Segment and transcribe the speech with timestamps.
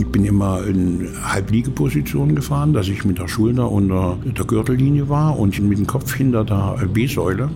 [0.00, 5.38] Ich bin immer in Halbliegeposition gefahren, dass ich mit der Schulter unter der Gürtellinie war
[5.38, 7.50] und mit dem Kopf hinter der B-Säule.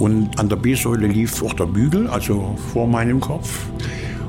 [0.00, 3.66] Und an der B-Säule lief auch der Bügel, also vor meinem Kopf.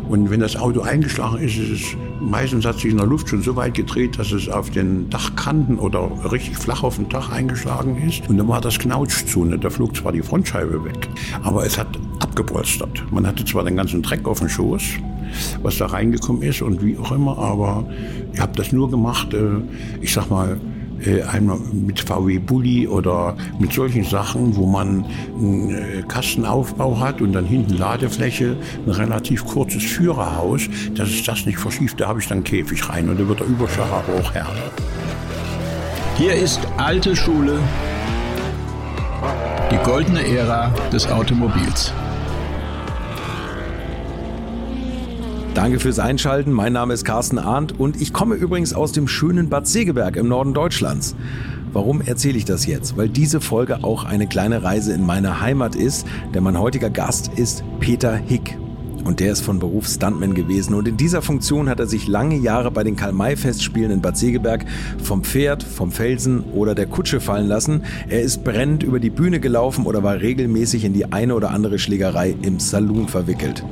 [0.08, 3.42] Und wenn das Auto eingeschlagen ist, ist es meistens hat sich in der Luft schon
[3.42, 8.02] so weit gedreht, dass es auf den Dachkanten oder richtig flach auf dem Dach eingeschlagen
[8.08, 8.28] ist.
[8.30, 9.46] Und dann war das Knautsch zu.
[9.46, 9.58] Ne?
[9.58, 11.08] Da flog zwar die Frontscheibe weg,
[11.44, 13.04] aber es hat abgepolstert.
[13.12, 14.84] Man hatte zwar den ganzen Dreck auf dem Schoß,
[15.62, 17.86] was da reingekommen ist und wie auch immer, aber
[18.34, 19.62] ich habe das nur gemacht, äh,
[20.02, 20.58] ich sag mal,
[21.28, 25.06] einmal mit VW Bulli oder mit solchen Sachen, wo man
[25.38, 30.62] einen äh, Kastenaufbau hat und dann hinten Ladefläche, ein relativ kurzes Führerhaus,
[30.96, 33.48] dass es das nicht verschiebt, da habe ich dann Käfig rein und da wird der
[33.48, 34.48] Überschlag aber auch her.
[36.18, 37.60] Hier ist alte Schule,
[39.72, 41.92] die goldene Ära des Automobils.
[45.56, 46.52] Danke fürs Einschalten.
[46.52, 50.28] Mein Name ist Carsten Arndt und ich komme übrigens aus dem schönen Bad Segeberg im
[50.28, 51.16] Norden Deutschlands.
[51.72, 52.98] Warum erzähle ich das jetzt?
[52.98, 57.32] Weil diese Folge auch eine kleine Reise in meine Heimat ist, denn mein heutiger Gast
[57.38, 58.58] ist Peter Hick.
[59.06, 60.74] Und der ist von Beruf Stuntman gewesen.
[60.74, 64.66] Und in dieser Funktion hat er sich lange Jahre bei den Karl-May-Festspielen in Bad Segeberg
[65.02, 67.84] vom Pferd, vom Felsen oder der Kutsche fallen lassen.
[68.10, 71.80] Er ist brennend über die Bühne gelaufen oder war regelmäßig in die eine oder andere
[71.80, 73.64] Schlägerei im Saloon verwickelt.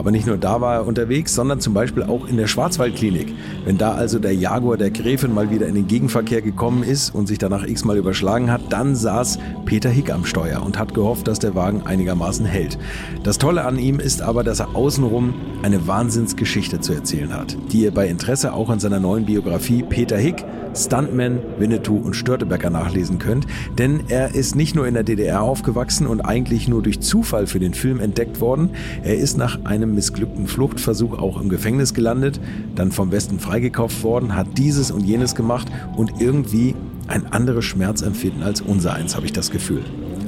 [0.00, 3.34] Aber nicht nur da war er unterwegs, sondern zum Beispiel auch in der Schwarzwaldklinik.
[3.66, 7.26] Wenn da also der Jaguar der Gräfin mal wieder in den Gegenverkehr gekommen ist und
[7.26, 11.38] sich danach x-mal überschlagen hat, dann saß Peter Hick am Steuer und hat gehofft, dass
[11.38, 12.78] der Wagen einigermaßen hält.
[13.24, 17.82] Das Tolle an ihm ist aber, dass er außenrum eine Wahnsinnsgeschichte zu erzählen hat, die
[17.82, 23.18] ihr bei Interesse auch in seiner neuen Biografie Peter Hick Stuntman, Winnetou und Störtebecker nachlesen
[23.18, 23.46] könnt,
[23.78, 27.58] denn er ist nicht nur in der DDR aufgewachsen und eigentlich nur durch Zufall für
[27.58, 28.70] den Film entdeckt worden,
[29.02, 32.40] er ist nach einem missglückten Fluchtversuch auch im Gefängnis gelandet,
[32.74, 36.74] dann vom Westen freigekauft worden, hat dieses und jenes gemacht und irgendwie
[37.08, 39.82] ein anderes Schmerzempfinden als unser eins, habe ich das Gefühl.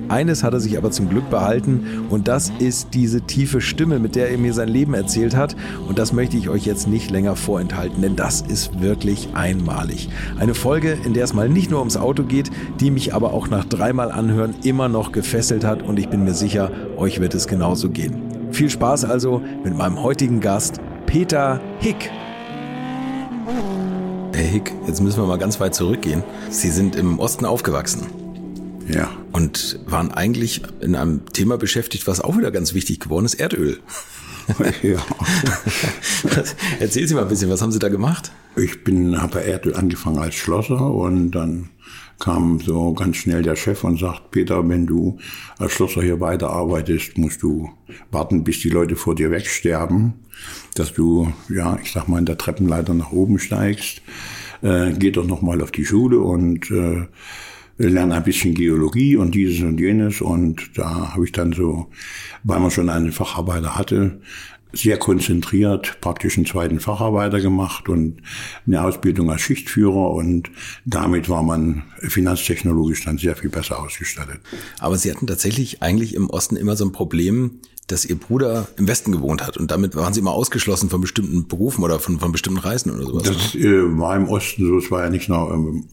[0.09, 4.15] Eines hat er sich aber zum Glück behalten und das ist diese tiefe Stimme, mit
[4.15, 5.57] der er mir sein Leben erzählt hat.
[5.89, 10.11] Und das möchte ich euch jetzt nicht länger vorenthalten, denn das ist wirklich einmalig.
[10.39, 13.49] Eine Folge, in der es mal nicht nur ums Auto geht, die mich aber auch
[13.49, 17.47] nach dreimal Anhören immer noch gefesselt hat und ich bin mir sicher, euch wird es
[17.47, 18.42] genauso gehen.
[18.53, 22.11] Viel Spaß also mit meinem heutigen Gast, Peter Hick.
[24.35, 26.23] Herr Hick, jetzt müssen wir mal ganz weit zurückgehen.
[26.51, 28.07] Sie sind im Osten aufgewachsen.
[28.89, 29.11] Ja.
[29.33, 33.79] Und waren eigentlich in einem Thema beschäftigt, was auch wieder ganz wichtig geworden ist, Erdöl.
[34.83, 34.99] Ja.
[36.81, 38.33] Erzählen Sie mal ein bisschen, was haben Sie da gemacht?
[38.57, 41.71] Ich bin, habe bei Erdöl angefangen als Schlosser und dann
[42.23, 45.19] kam so ganz schnell der Chef und sagt, Peter, wenn du
[45.59, 47.69] als Schlosser hier weiterarbeitest, musst du
[48.13, 50.13] warten, bis die Leute vor dir wegsterben,
[50.77, 54.03] dass du, ja, ich sag mal, in der Treppenleiter nach oben steigst.
[54.63, 57.09] Äh, geh doch noch mal auf die Schule und äh,
[57.79, 60.21] lerne ein bisschen Geologie und dieses und jenes.
[60.21, 61.89] Und da habe ich dann so,
[62.45, 64.21] weil man schon einen Facharbeiter hatte,
[64.73, 68.23] sehr konzentriert praktisch einen zweiten Facharbeiter gemacht und
[68.67, 70.51] eine Ausbildung als Schichtführer und
[70.85, 74.41] damit war man finanztechnologisch dann sehr viel besser ausgestattet.
[74.79, 78.89] Aber Sie hatten tatsächlich eigentlich im Osten immer so ein Problem, dass Ihr Bruder im
[78.89, 82.33] Westen gewohnt hat und damit waren Sie immer ausgeschlossen von bestimmten Berufen oder von, von
[82.33, 83.23] bestimmten Reisen oder sowas.
[83.25, 85.89] Das äh, war im Osten so, es war ja nicht nur, ähm,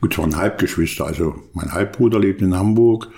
[0.00, 3.08] gut, es waren Halbgeschwister, also mein Halbbruder lebt in Hamburg,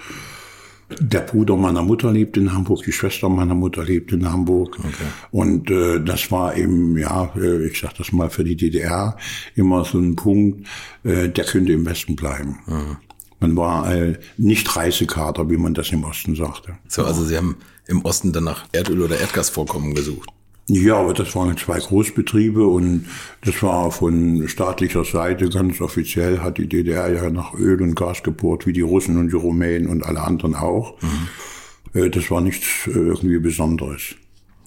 [0.98, 4.78] der Bruder meiner Mutter lebt in Hamburg, die Schwester meiner Mutter lebt in Hamburg.
[4.78, 4.88] Okay.
[5.30, 9.16] Und äh, das war eben, ja, äh, ich sag das mal für die DDR,
[9.54, 10.66] immer so ein Punkt,
[11.04, 12.58] äh, der könnte im Westen bleiben.
[12.66, 12.96] Mhm.
[13.40, 16.76] Man war äh, nicht Reisekater, wie man das im Osten sagte.
[16.88, 17.56] So, also Sie haben
[17.86, 20.28] im Osten dann nach Erdöl- oder Erdgasvorkommen gesucht?
[20.72, 23.06] Ja, aber das waren zwei Großbetriebe und
[23.44, 28.22] das war von staatlicher Seite ganz offiziell, hat die DDR ja nach Öl und Gas
[28.22, 30.94] gebohrt, wie die Russen und die Rumänen und alle anderen auch.
[31.02, 32.00] Mhm.
[32.00, 34.14] Äh, das war nichts äh, irgendwie Besonderes.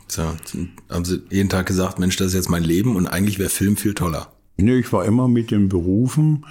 [0.08, 0.24] So,
[0.90, 3.78] haben Sie jeden Tag gesagt, Mensch, das ist jetzt mein Leben und eigentlich wäre Film
[3.78, 4.34] viel toller.
[4.58, 6.46] Nee, ich war immer mit den Berufen,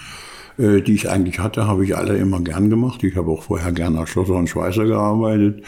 [0.57, 3.05] äh, die ich eigentlich hatte, habe ich alle immer gern gemacht.
[3.05, 5.63] Ich habe auch vorher gern als Schlosser und Schweißer gearbeitet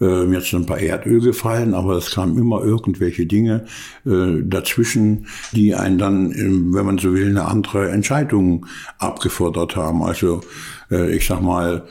[0.00, 3.66] äh, mir sind ein paar Erdöl gefallen, aber es kamen immer irgendwelche Dinge
[4.06, 8.66] äh, dazwischen, die einen dann, äh, wenn man so will, eine andere Entscheidung
[8.98, 10.02] abgefordert haben.
[10.02, 10.40] Also
[10.90, 11.86] äh, ich sag mal,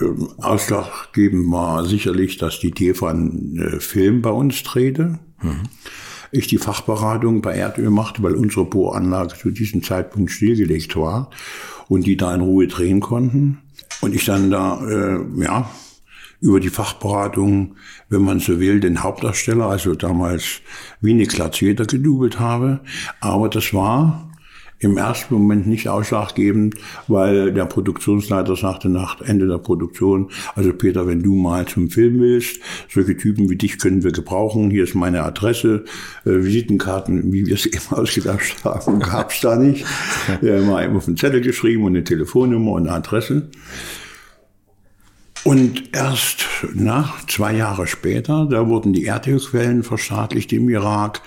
[0.00, 0.04] äh,
[0.42, 5.18] ausschlaggebend war sicherlich, dass die TEFA einen äh, Film bei uns drehte.
[5.40, 5.62] Mhm.
[6.32, 11.30] Ich die Fachberatung bei Erdöl machte, weil unsere Bohranlage zu diesem Zeitpunkt stillgelegt war
[11.88, 13.58] und die da in Ruhe drehen konnten.
[14.00, 15.70] Und ich dann da, äh, ja,
[16.44, 17.76] über die Fachberatung,
[18.10, 20.60] wenn man so will, den Hauptdarsteller, also damals
[21.00, 22.80] wie Niklas Jeder gedubelt habe.
[23.20, 24.30] Aber das war
[24.78, 26.74] im ersten Moment nicht ausschlaggebend,
[27.08, 32.20] weil der Produktionsleiter sagte nach Ende der Produktion, also Peter, wenn du mal zum Film
[32.20, 32.60] willst,
[32.92, 35.86] solche Typen wie dich können wir gebrauchen, hier ist meine Adresse,
[36.26, 39.86] äh, Visitenkarten, wie wir es eben ausgedacht haben, gab's da nicht.
[40.42, 43.48] Ja, mal auf einen Zettel geschrieben und eine Telefonnummer und eine Adresse.
[45.44, 51.20] Und erst nach zwei Jahre später, da wurden die Erdölquellen verstaatlicht im Irak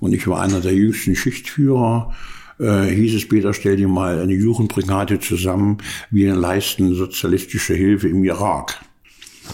[0.00, 2.14] und ich war einer der jüngsten Schichtführer
[2.60, 5.78] äh, hieß es, Peter, stell dir mal eine Jugendbrigade zusammen,
[6.10, 8.80] wir leisten sozialistische Hilfe im Irak.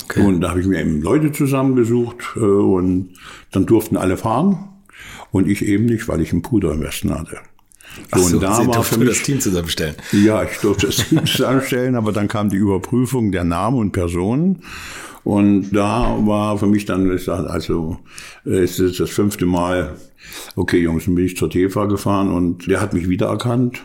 [0.05, 0.23] Okay.
[0.23, 3.15] Und da habe ich mir eben Leute zusammengesucht äh, und
[3.53, 4.71] dann durften alle fahren
[5.31, 7.39] und ich eben nicht, weil ich einen Puder im Westen hatte.
[8.11, 9.95] Ach so, und da Sie war für mich, das Team zusammenstellen.
[10.13, 14.63] Ja, ich durfte das Team zusammenstellen, aber dann kam die Überprüfung der Namen und Personen.
[15.25, 17.99] Und da war für mich dann, also
[18.45, 19.97] es ist das fünfte Mal,
[20.55, 23.83] okay Jungs, dann bin ich zur TEFA gefahren und der hat mich wiedererkannt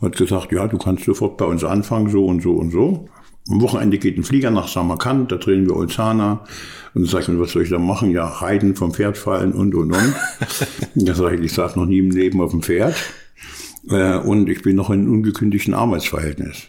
[0.00, 3.08] und hat gesagt, ja, du kannst sofort bei uns anfangen, so und so und so.
[3.50, 6.44] Am Wochenende geht ein Flieger nach Samarkand, da drehen wir Olzana.
[6.94, 8.10] Und dann sag ich mir, was soll ich da machen?
[8.10, 10.14] Ja, reiten, vom Pferd fallen und, und, und.
[10.94, 12.94] da sage ich, ich saß noch nie im Leben auf dem Pferd.
[13.88, 16.68] Äh, und ich bin noch in ungekündigten Arbeitsverhältnis.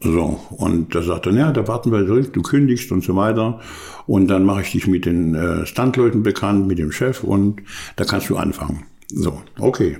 [0.00, 3.60] So, und da sagt er, ja, da warten wir zurück, du kündigst und so weiter.
[4.06, 7.62] Und dann mache ich dich mit den äh, Standleuten bekannt, mit dem Chef und
[7.96, 8.84] da kannst du anfangen.
[9.08, 9.98] So, okay.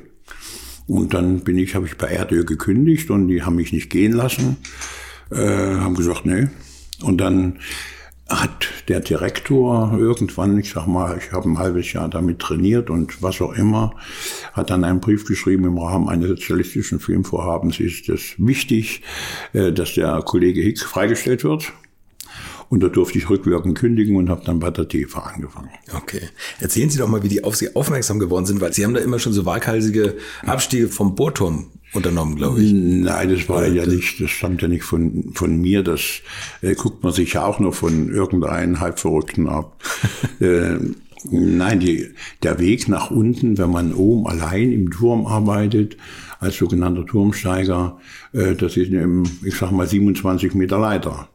[0.86, 4.12] Und dann bin ich, habe ich bei Erdöl gekündigt und die haben mich nicht gehen
[4.12, 4.58] lassen,
[5.30, 6.48] äh, haben gesagt, nee.
[7.02, 7.58] Und dann
[8.28, 13.22] hat der Direktor irgendwann, ich sag mal, ich habe ein halbes Jahr damit trainiert und
[13.22, 13.94] was auch immer,
[14.52, 19.02] hat dann einen Brief geschrieben, im Rahmen eines sozialistischen Filmvorhabens ist es wichtig,
[19.52, 21.72] äh, dass der Kollege Hick freigestellt wird.
[22.68, 25.70] Und da durfte ich rückwirkend kündigen und habe dann bei der TV angefangen.
[25.94, 26.22] Okay.
[26.58, 29.00] Erzählen Sie doch mal, wie die auf Sie aufmerksam geworden sind, weil Sie haben da
[29.00, 32.72] immer schon so waghalsige Abstiege vom Bohrturm unternommen, glaube ich.
[32.72, 35.82] Nein, das war ja nicht, das stammt ja nicht von, von mir.
[35.82, 36.20] Das
[36.62, 39.82] äh, guckt man sich ja auch nur von irgendeinem Halbverrückten ab.
[40.40, 40.76] äh,
[41.30, 42.10] nein, die,
[42.42, 45.96] der Weg nach unten, wenn man oben allein im Turm arbeitet,
[46.38, 47.98] als sogenannter Turmsteiger,
[48.32, 51.28] äh, das ist eben, ich sag mal, 27 Meter Leiter.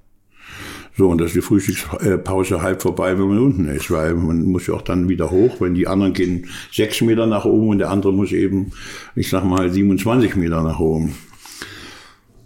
[1.02, 4.68] So, und das ist die Frühstückspause halb vorbei, wenn man unten ist, weil man muss
[4.68, 7.90] ja auch dann wieder hoch, wenn die anderen gehen sechs Meter nach oben und der
[7.90, 8.70] andere muss eben,
[9.16, 11.16] ich sag mal, 27 Meter nach oben.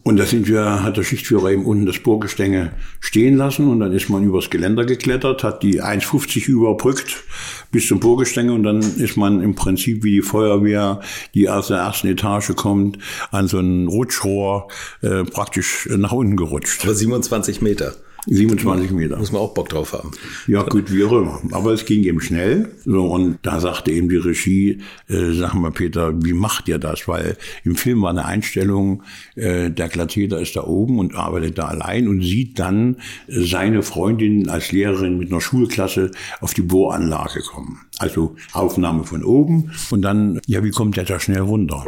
[0.03, 2.71] Und da sind wir, hat der Schichtführer eben unten das Bohrgestänge
[3.01, 7.25] stehen lassen und dann ist man übers Geländer geklettert, hat die 1,50 überbrückt
[7.73, 11.01] bis zum Bohrgestänge und dann ist man im Prinzip wie die Feuerwehr,
[11.33, 12.99] die aus der ersten Etage kommt,
[13.31, 14.69] an so ein Rutschrohr
[15.01, 16.85] äh, praktisch nach unten gerutscht.
[16.85, 17.95] Aber 27 Meter.
[18.27, 19.17] 27 Meter.
[19.17, 20.11] Muss man auch Bock drauf haben.
[20.47, 21.41] Ja, gut, wie auch immer.
[21.51, 22.69] Aber es ging eben schnell.
[22.85, 27.07] So, und da sagte eben die Regie, äh, sag mal, Peter, wie macht ihr das?
[27.07, 29.03] Weil im Film war eine Einstellung,
[29.35, 33.83] äh, der Glatzeder ist da oben und arbeitet da allein und sieht dann äh, seine
[33.83, 36.11] Freundin als Lehrerin mit einer Schulklasse
[36.41, 37.79] auf die Bohranlage kommen.
[37.99, 41.85] Also Aufnahme von oben und dann, ja, wie kommt der da schnell runter?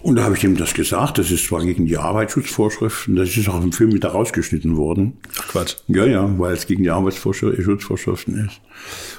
[0.00, 1.18] Und da habe ich ihm das gesagt.
[1.18, 5.14] Das ist zwar gegen die Arbeitsschutzvorschriften, das ist auch im Film wieder rausgeschnitten worden.
[5.40, 5.76] Ach Quatsch.
[5.88, 8.60] Ja, ja, weil es gegen die Arbeitsschutzvorschriften ist.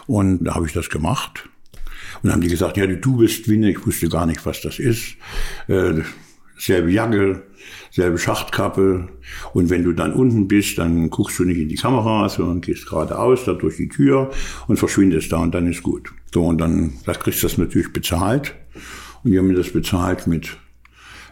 [0.08, 1.50] Und da habe ich das gemacht.
[2.22, 3.72] Und dann haben die gesagt, ja, du bist Winne.
[3.72, 5.16] Ich wusste gar nicht, was das ist.
[5.68, 6.02] Äh,
[6.58, 7.44] selbe Jacke,
[7.92, 9.10] selbe Schachtkappe.
[9.54, 12.88] Und wenn du dann unten bist, dann guckst du nicht in die Kamera, sondern gehst
[12.88, 14.32] geradeaus, da durch die Tür
[14.68, 16.10] und verschwindest da und dann ist gut.
[16.34, 18.56] So, und dann das kriegst du das natürlich bezahlt.
[19.24, 20.58] Und die haben mir das bezahlt mit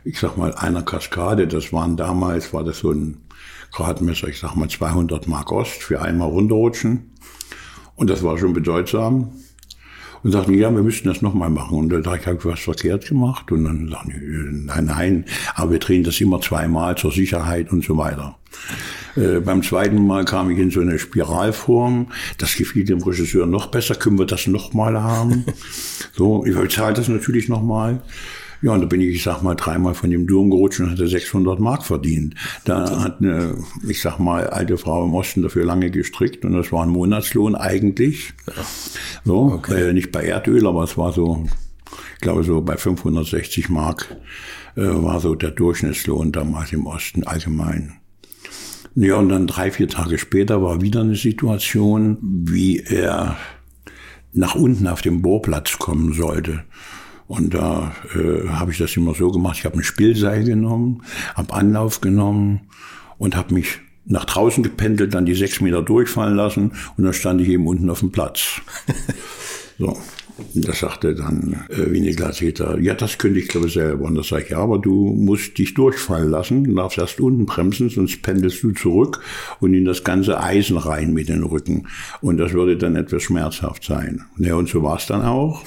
[0.08, 3.18] ich sag mal, einer Kaskade, das waren damals, war das so ein
[3.74, 7.12] Gradmesser, ich sag mal 200 Mark Ost für einmal runterrutschen.
[7.96, 9.32] Und das war schon bedeutsam.
[10.24, 11.78] Und sagten, ja, wir müssten das nochmal machen.
[11.78, 13.52] Und da habe ich was verkehrt gemacht.
[13.52, 17.84] Und dann sagten die, nein, nein, aber wir drehen das immer zweimal zur Sicherheit und
[17.84, 18.38] so weiter.
[19.16, 22.08] Äh, beim zweiten Mal kam ich in so eine Spiralform.
[22.38, 23.96] Das gefiel dem Regisseur noch besser.
[23.96, 25.46] Können wir das nochmal haben?
[26.14, 28.02] so, ich bezahle das natürlich nochmal.
[28.62, 31.08] Ja, und da bin ich, ich sag mal, dreimal von dem Turm gerutscht und hatte
[31.08, 32.36] 600 Mark verdient.
[32.66, 33.56] Da hat eine,
[33.88, 37.56] ich sag mal, alte Frau im Osten dafür lange gestrickt und das war ein Monatslohn
[37.56, 38.34] eigentlich.
[39.24, 39.90] So, okay.
[39.90, 41.46] äh, nicht bei Erdöl, aber es war so,
[42.16, 44.16] ich glaube so bei 560 Mark
[44.76, 47.94] äh, war so der Durchschnittslohn damals im Osten allgemein.
[48.96, 53.38] Ja, und dann drei, vier Tage später war wieder eine Situation, wie er
[54.34, 56.64] nach unten auf den Bohrplatz kommen sollte.
[57.28, 61.04] Und da äh, habe ich das immer so gemacht, ich habe ein Spielseil genommen,
[61.36, 62.62] habe Anlauf genommen
[63.18, 67.42] und habe mich nach draußen gependelt, dann die sechs Meter durchfallen lassen und dann stand
[67.42, 68.62] ich eben unten auf dem Platz.
[69.78, 69.98] so.
[70.54, 74.06] Und da sagte dann äh, Winnie Glaseter, ja, das könnte ich glaube selber.
[74.06, 77.48] Und da sage ich, ja, aber du musst dich durchfallen lassen, du darfst erst unten
[77.48, 79.20] bremsen, sonst pendelst du zurück
[79.60, 81.88] und in das ganze Eisen rein mit den Rücken.
[82.22, 84.26] Und das würde dann etwas schmerzhaft sein.
[84.38, 85.64] Ja, und so war es dann auch.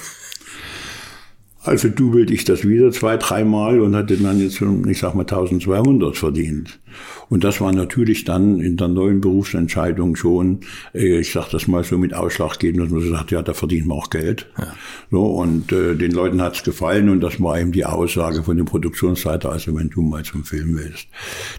[1.62, 6.16] Also dubelte ich das wieder zwei, dreimal und hatte dann jetzt, ich sag mal, 1200
[6.16, 6.80] verdient.
[7.28, 10.60] Und das war natürlich dann in der neuen Berufsentscheidung schon,
[10.94, 13.98] äh, ich sag das mal so mit ausschlaggebend, dass man sagt, ja, da verdient man
[13.98, 14.50] auch Geld.
[14.56, 14.74] Ja.
[15.10, 18.64] So, und äh, den Leuten hat's gefallen und das war eben die Aussage von dem
[18.64, 21.08] Produktionsleiter, also wenn du mal zum Film willst,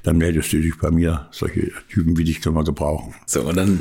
[0.02, 1.28] dann meldest du dich bei mir.
[1.32, 3.14] Solche Typen wie dich können wir gebrauchen.
[3.28, 3.80] So, und dann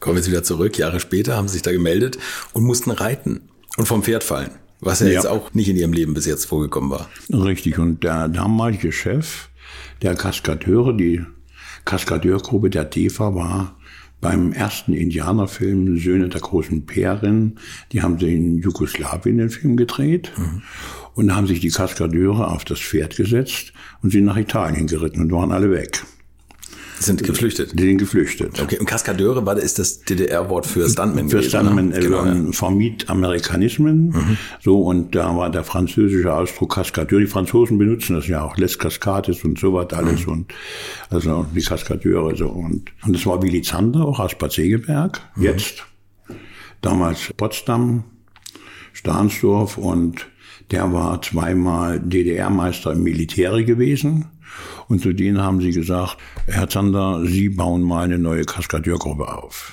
[0.00, 0.76] kommen wir jetzt wieder zurück.
[0.76, 2.18] Jahre später haben sie sich da gemeldet
[2.52, 3.42] und mussten reiten
[3.76, 4.50] und vom Pferd fallen.
[4.82, 7.08] Was ja, ja, jetzt auch nicht in ihrem Leben bis jetzt vorgekommen war.
[7.32, 7.78] Richtig.
[7.78, 9.48] Und der damalige Chef
[10.02, 11.24] der Kaskadeure, die
[11.84, 13.76] Kaskadeurgruppe der DEFA war
[14.20, 17.58] beim ersten Indianerfilm Söhne der großen Bären.
[17.92, 20.32] Die haben sie in Jugoslawien den Film gedreht.
[20.36, 20.62] Mhm.
[21.14, 23.72] Und da haben sich die Kaskadeure auf das Pferd gesetzt
[24.02, 26.02] und sind nach Italien geritten und waren alle weg.
[27.02, 27.78] Sind geflüchtet.
[27.78, 28.60] Die sind geflüchtet.
[28.60, 32.00] Okay, und Kaskadeure war, ist das DDR-Wort für Stuntman Für gewesen, Stuntman, ne?
[32.00, 34.08] genau, äh, vermied Amerikanismen.
[34.08, 34.36] Mhm.
[34.60, 37.20] So, und da war der französische Ausdruck Kaskadeur.
[37.20, 40.32] Die Franzosen benutzen das ja auch, Les Cascades und so was alles mhm.
[40.32, 40.54] und,
[41.10, 42.48] also die Kaskadeure, so.
[42.48, 45.42] Und, und das war Willy Zander, auch aus Bad Segeberg, mhm.
[45.42, 45.84] jetzt.
[46.80, 48.04] Damals Potsdam,
[48.92, 50.26] Stahnsdorf und
[50.70, 54.26] der war zweimal DDR-Meister im Militär gewesen.
[54.92, 59.72] Und zu denen haben sie gesagt, Herr Zander, Sie bauen mal eine neue Kaskadeurgruppe auf.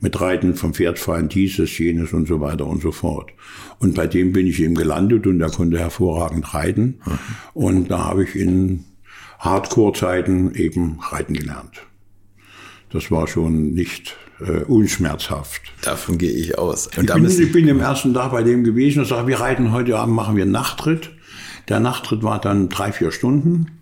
[0.00, 3.30] Mit Reiten vom Pferd fallen dieses, jenes und so weiter und so fort.
[3.78, 6.98] Und bei dem bin ich eben gelandet und er konnte hervorragend reiten.
[7.06, 7.18] Mhm.
[7.54, 8.84] Und da habe ich in
[9.38, 11.86] Hardcore-Zeiten eben reiten gelernt.
[12.90, 15.72] Das war schon nicht äh, unschmerzhaft.
[15.82, 16.88] Davon gehe ich aus.
[16.96, 19.70] Und ich, bin, ich bin im ersten Tag bei dem gewesen und sage, wir reiten
[19.70, 21.10] heute Abend, machen wir einen Nachtritt.
[21.68, 23.77] Der Nachtritt war dann drei, vier Stunden.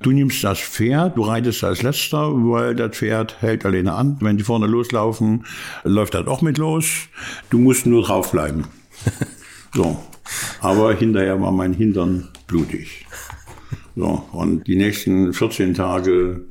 [0.00, 4.16] Du nimmst das Pferd, du reitest als letzter, weil das Pferd hält alleine an.
[4.20, 5.44] Wenn die vorne loslaufen,
[5.82, 7.08] läuft das auch mit los.
[7.50, 8.64] Du musst nur draufbleiben.
[9.74, 9.98] so.
[10.60, 13.06] Aber hinterher war mein Hintern blutig.
[13.96, 16.44] So, und die nächsten 14 Tage,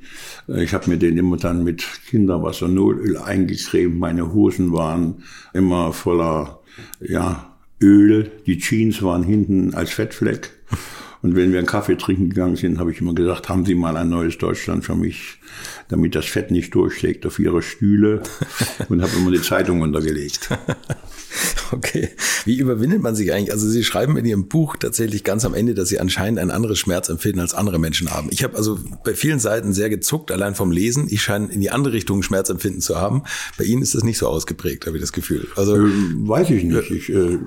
[0.49, 3.97] äh, ich habe mir den immer dann mit Kinderwassernolöl eingecremt.
[3.97, 5.23] Meine Hosen waren
[5.53, 6.59] immer voller
[6.99, 8.29] ja, Öl.
[8.45, 10.51] Die Jeans waren hinten als Fettfleck.
[11.27, 13.97] Und wenn wir einen Kaffee trinken gegangen sind, habe ich immer gesagt, haben Sie mal
[13.97, 15.39] ein neues Deutschland für mich,
[15.89, 18.23] damit das Fett nicht durchschlägt auf Ihre Stühle
[18.87, 20.49] und habe immer die Zeitung untergelegt.
[21.71, 22.09] Okay.
[22.45, 23.51] Wie überwindet man sich eigentlich?
[23.51, 26.79] Also Sie schreiben in Ihrem Buch tatsächlich ganz am Ende, dass Sie anscheinend ein anderes
[26.79, 28.29] Schmerzempfinden als andere Menschen haben.
[28.31, 31.07] Ich habe also bei vielen Seiten sehr gezuckt, allein vom Lesen.
[31.09, 33.23] Ich scheine in die andere Richtung Schmerzempfinden zu haben.
[33.57, 35.47] Bei Ihnen ist das nicht so ausgeprägt, habe ich das Gefühl.
[35.57, 36.89] Also ähm, weiß ich nicht.
[36.89, 37.37] Ich, äh,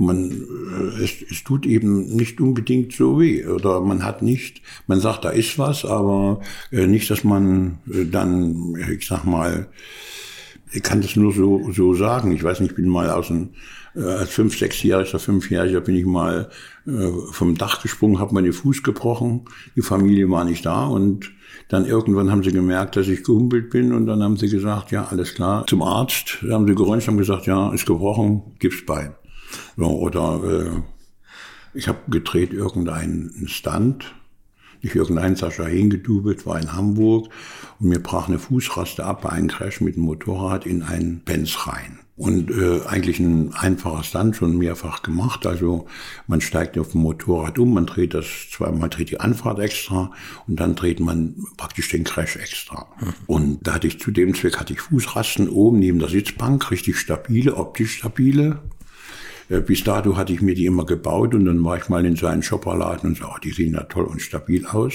[0.00, 5.00] man, äh, es, es tut eben nicht unbedingt so weh oder man hat nicht, man
[5.00, 6.40] sagt, da ist was, aber
[6.72, 9.68] äh, nicht, dass man äh, dann, ich sag mal,
[10.72, 12.32] ich kann das nur so, so sagen.
[12.32, 13.50] Ich weiß nicht, ich bin mal aus dem,
[13.94, 16.48] äh, als fünf, sechsjähriger, fünfjähriger bin ich mal
[16.86, 19.42] äh, vom Dach gesprungen, habe meinen Fuß gebrochen.
[19.76, 21.32] Die Familie war nicht da und
[21.68, 25.08] dann irgendwann haben sie gemerkt, dass ich gehumpelt bin und dann haben sie gesagt, ja,
[25.10, 26.38] alles klar, zum Arzt.
[26.48, 29.10] Haben sie geröntgt, haben gesagt, ja, ist gebrochen, gib's bei.
[29.76, 30.82] Ja, oder äh,
[31.74, 34.14] ich habe gedreht irgendeinen Stunt,
[34.82, 37.28] nicht irgendein Sascha hingedubelt, war in Hamburg
[37.78, 41.66] und mir brach eine Fußraste ab bei einem Crash mit dem Motorrad in einen Benz
[41.66, 41.98] rein.
[42.16, 45.46] Und äh, eigentlich ein einfacher Stunt, schon mehrfach gemacht.
[45.46, 45.86] Also
[46.26, 50.12] man steigt auf dem Motorrad um, man dreht das zweimal, dreht die Anfahrt extra
[50.46, 52.88] und dann dreht man praktisch den Crash extra.
[53.00, 53.14] Mhm.
[53.26, 56.98] Und da hatte ich zu dem Zweck hatte ich Fußrasten oben neben der Sitzbank, richtig
[56.98, 58.58] stabile, optisch stabile.
[59.50, 62.16] Äh, bis dato hatte ich mir die immer gebaut und dann war ich mal in
[62.16, 64.94] so einen Shopperladen und so, oh, die sehen ja toll und stabil aus.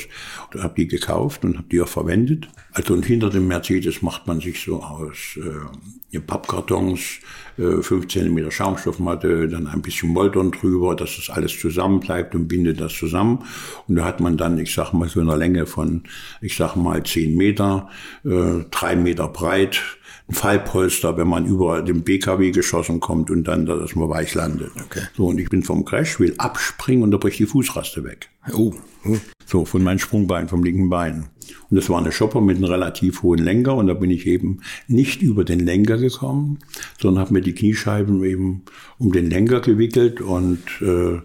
[0.54, 2.48] Und habe die gekauft und habe die auch verwendet.
[2.72, 7.20] Also und hinter dem Mercedes macht man sich so aus äh, Pappkartons,
[7.58, 12.48] äh, 5 cm Schaumstoffmatte, dann ein bisschen Molton drüber, dass das alles zusammen bleibt und
[12.48, 13.44] bindet das zusammen.
[13.88, 16.04] Und da hat man dann, ich sag mal, so eine Länge von,
[16.42, 17.90] ich sag mal, 10 Meter,
[18.24, 19.82] äh, 3 Meter breit,
[20.28, 24.72] ein Fallpolster, wenn man über den BKW geschossen kommt und dann, dass man weich landet.
[24.86, 25.02] Okay.
[25.16, 28.30] So, und ich bin vom Crash, will abspringen und da bricht die Fußraste weg.
[28.54, 28.74] Oh.
[29.06, 29.18] oh.
[29.46, 31.30] So, von meinem Sprungbein, vom linken Bein.
[31.70, 34.62] Und das war eine Shopper mit einem relativ hohen Lenker und da bin ich eben
[34.88, 36.58] nicht über den Lenker gekommen,
[37.00, 38.64] sondern habe mir die Kniescheiben eben
[38.98, 41.20] um den Lenker gewickelt und äh,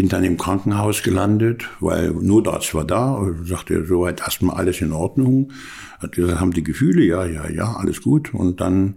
[0.00, 4.92] Bin dann im Krankenhaus gelandet, weil Notarzt war da und sagte, soweit erstmal alles in
[4.92, 5.52] Ordnung.
[5.98, 7.04] Hat gesagt, haben die Gefühle?
[7.04, 8.32] Ja, ja, ja, alles gut.
[8.32, 8.94] Und dann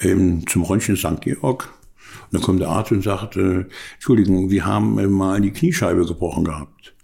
[0.00, 1.20] ähm, zum Röntgen St.
[1.22, 1.74] Georg.
[2.26, 6.06] Und dann kommt der Arzt und sagt, äh, Entschuldigung, wir haben äh, mal die Kniescheibe
[6.06, 6.94] gebrochen gehabt.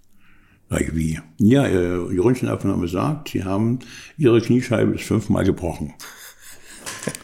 [0.69, 1.19] Sag ich, wie?
[1.38, 3.80] Ja, äh, die Röntgenaufnahme sagt, Sie haben
[4.16, 5.95] Ihre Kniescheibe ist fünfmal gebrochen.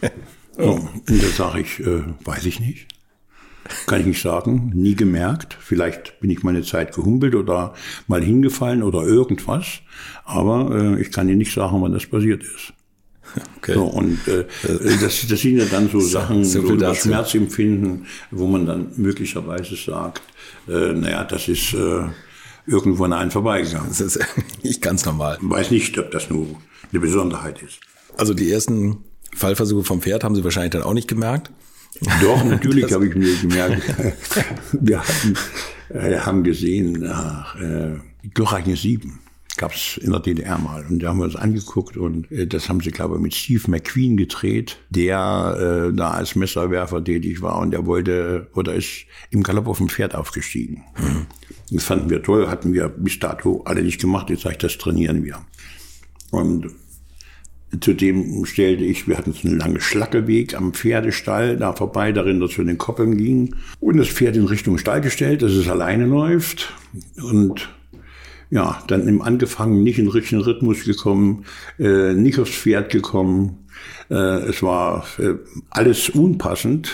[0.58, 0.80] oh.
[1.08, 2.95] Und da sage ich, äh, weiß ich nicht.
[3.86, 5.56] Kann ich nicht sagen, nie gemerkt.
[5.60, 7.74] Vielleicht bin ich meine Zeit gehumpelt oder
[8.06, 9.80] mal hingefallen oder irgendwas.
[10.24, 12.72] Aber äh, ich kann Ihnen nicht sagen, wann das passiert ist.
[13.58, 13.74] Okay.
[13.74, 14.44] So, und äh,
[15.00, 19.76] das, das sind ja dann so Sachen, so, so das Schmerzempfinden, wo man dann möglicherweise
[19.76, 20.22] sagt,
[20.68, 22.04] äh, naja, das ist äh,
[22.66, 23.88] irgendwo an einen vorbeigegangen.
[23.88, 24.18] Das ist
[24.62, 25.38] nicht ganz normal.
[25.42, 26.46] Ich weiß nicht, ob das nur
[26.90, 27.80] eine Besonderheit ist.
[28.16, 28.98] Also die ersten
[29.34, 31.50] Fallversuche vom Pferd haben Sie wahrscheinlich dann auch nicht gemerkt?
[32.20, 33.82] Doch, natürlich habe ich mir gemerkt.
[34.72, 35.34] Wir hatten,
[35.88, 39.20] äh, haben gesehen, äh, Glorreiche 7
[39.56, 40.84] gab es in der DDR mal.
[40.88, 43.70] Und da haben wir uns angeguckt und äh, das haben sie, glaube ich, mit Steve
[43.70, 49.42] McQueen gedreht, der äh, da als Messerwerfer tätig war und der wollte oder ist im
[49.42, 50.84] Galopp auf dem Pferd aufgestiegen.
[50.98, 51.26] Mhm.
[51.70, 54.30] Das fanden wir toll, hatten wir bis dato alle nicht gemacht.
[54.30, 55.40] Jetzt sage ich, das trainieren wir.
[56.30, 56.70] Und
[57.80, 62.56] Zudem stellte ich, wir hatten so einen langen Schlackeweg am Pferdestall, da vorbei, darin, dass
[62.56, 63.56] wir den Koppeln gingen.
[63.80, 66.72] Und das Pferd in Richtung Stall gestellt, dass es alleine läuft.
[67.22, 67.68] Und
[68.50, 71.44] ja, dann im Angefangen nicht in den richtigen Rhythmus gekommen,
[71.78, 73.66] äh, nicht aufs Pferd gekommen.
[74.10, 75.34] Äh, es war äh,
[75.70, 76.92] alles unpassend.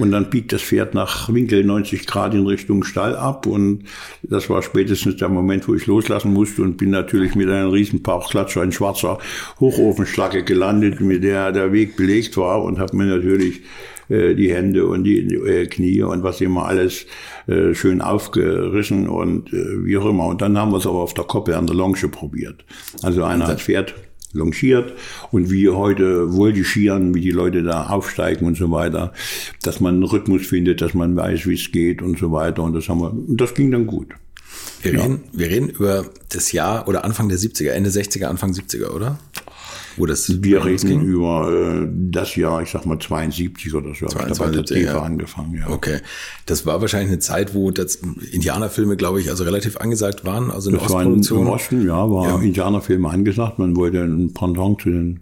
[0.00, 3.46] Und dann biegt das Pferd nach Winkel 90 Grad in Richtung Stall ab.
[3.46, 3.84] Und
[4.22, 8.02] das war spätestens der Moment, wo ich loslassen musste und bin natürlich mit einem riesen
[8.02, 9.18] Bauchklatscher in schwarzer
[9.60, 13.62] Hochofenschlacke gelandet, mit der der Weg belegt war und habe mir natürlich
[14.08, 17.06] äh, die Hände und die äh, Knie und was immer alles
[17.46, 20.26] äh, schön aufgerissen und äh, wie auch immer.
[20.26, 22.64] Und dann haben wir es aber auf der Koppe an der Longe probiert.
[23.02, 23.94] Also einer hat Pferd
[24.32, 24.94] longiert
[25.30, 29.12] und wie heute voltigieren, wie die Leute da aufsteigen und so weiter,
[29.62, 32.62] dass man einen Rhythmus findet, dass man weiß, wie es geht und so weiter.
[32.62, 34.08] Und das haben wir, und das ging dann gut.
[34.82, 35.02] Wir, ja.
[35.02, 39.18] reden, wir reden über das Jahr oder Anfang der 70er, Ende 60er, Anfang 70er, oder?
[40.00, 41.02] Wo das wir reden ging?
[41.02, 45.02] über äh, das Jahr, ich sag mal 72 oder so, 22, habe ich ja.
[45.02, 45.54] angefangen.
[45.54, 45.68] Ja.
[45.68, 46.00] Okay,
[46.46, 47.96] das war wahrscheinlich eine Zeit, wo das
[48.32, 51.38] Indianerfilme, glaube ich, also relativ angesagt waren, also eine das Ostproduktion.
[51.40, 52.38] War im Osten, ja, war ja.
[52.40, 53.58] Indianerfilme angesagt.
[53.58, 55.20] Man wollte ein Pendant zu den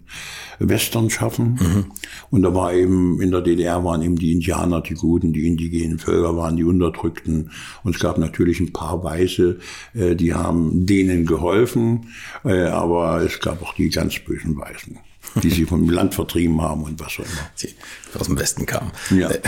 [0.59, 1.59] Western schaffen.
[1.59, 1.85] Mhm.
[2.29, 5.99] Und da war eben, in der DDR waren eben die Indianer die Guten, die indigenen
[5.99, 7.51] Völker waren die Unterdrückten.
[7.83, 9.57] Und es gab natürlich ein paar Weiße,
[9.93, 12.07] äh, die haben denen geholfen,
[12.43, 14.97] äh, aber es gab auch die ganz bösen Weißen
[15.43, 17.49] die sie vom Land vertrieben haben und was auch immer.
[17.61, 17.69] Die
[18.17, 18.91] aus dem Westen kamen.
[19.11, 19.29] Ja.
[19.29, 19.41] Äh,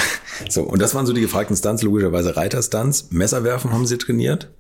[0.50, 3.08] so, und das waren so die gefragten Stunts, logischerweise Reiterstunts.
[3.12, 4.52] Messerwerfen haben sie trainiert?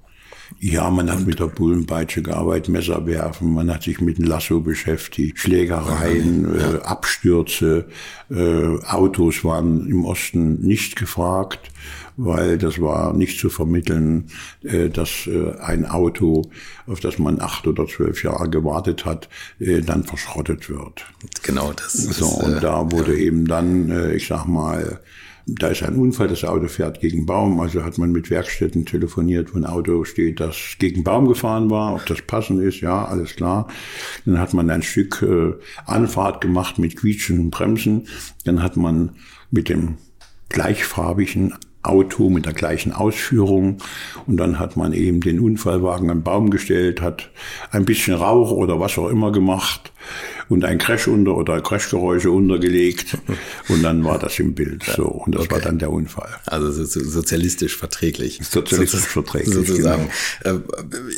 [0.59, 4.59] Ja, man hat mit der Bullenpeitsche gearbeitet, Messer werfen, man hat sich mit dem Lasso
[4.59, 6.73] beschäftigt, Schlägereien, ja.
[6.73, 7.87] äh, Abstürze,
[8.29, 11.71] äh, Autos waren im Osten nicht gefragt,
[12.17, 14.25] weil das war nicht zu vermitteln,
[14.63, 16.43] äh, dass äh, ein Auto,
[16.85, 21.05] auf das man acht oder zwölf Jahre gewartet hat, äh, dann verschrottet wird.
[21.43, 23.21] Genau, das so, ist, und da wurde ja.
[23.21, 24.99] eben dann, äh, ich sag mal,
[25.59, 29.53] da ist ein Unfall, das Auto fährt gegen Baum, also hat man mit Werkstätten telefoniert,
[29.53, 33.35] wo ein Auto steht, das gegen Baum gefahren war, ob das passend ist, ja, alles
[33.35, 33.67] klar.
[34.25, 35.53] Dann hat man ein Stück äh,
[35.85, 38.07] Anfahrt gemacht mit quietschenden Bremsen,
[38.45, 39.11] dann hat man
[39.49, 39.97] mit dem
[40.49, 43.77] gleichfarbigen Auto mit der gleichen Ausführung.
[44.27, 47.31] Und dann hat man eben den Unfallwagen am Baum gestellt, hat
[47.71, 49.91] ein bisschen Rauch oder was auch immer gemacht
[50.49, 53.17] und ein Crash unter oder Crashgeräusche untergelegt
[53.67, 55.56] und dann war das im Bild so und das okay.
[55.56, 56.30] war dann der Unfall.
[56.45, 58.39] Also sozialistisch verträglich.
[58.43, 59.54] Sozialistisch verträglich.
[59.54, 60.10] Sozusagen.
[60.43, 60.62] Genau.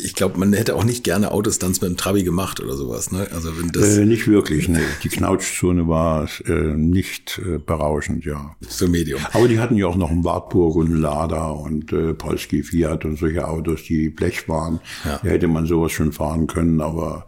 [0.02, 3.12] Ich glaube, man hätte auch nicht gerne Autostunts mit dem Trabi gemacht oder sowas.
[3.12, 3.28] Ne?
[3.32, 4.68] Also wenn das äh, nicht wirklich.
[4.68, 4.80] Ne.
[5.02, 8.54] Die Knautschzone war äh, nicht äh, berauschend, ja.
[8.60, 9.20] So Medium.
[9.32, 13.04] Aber die hatten ja auch noch einen Wartburg und einen Lada und äh, Polski Fiat
[13.04, 14.80] und solche Autos, die Blech waren.
[15.04, 15.20] Ja.
[15.22, 17.26] Da hätte man sowas schon fahren können, aber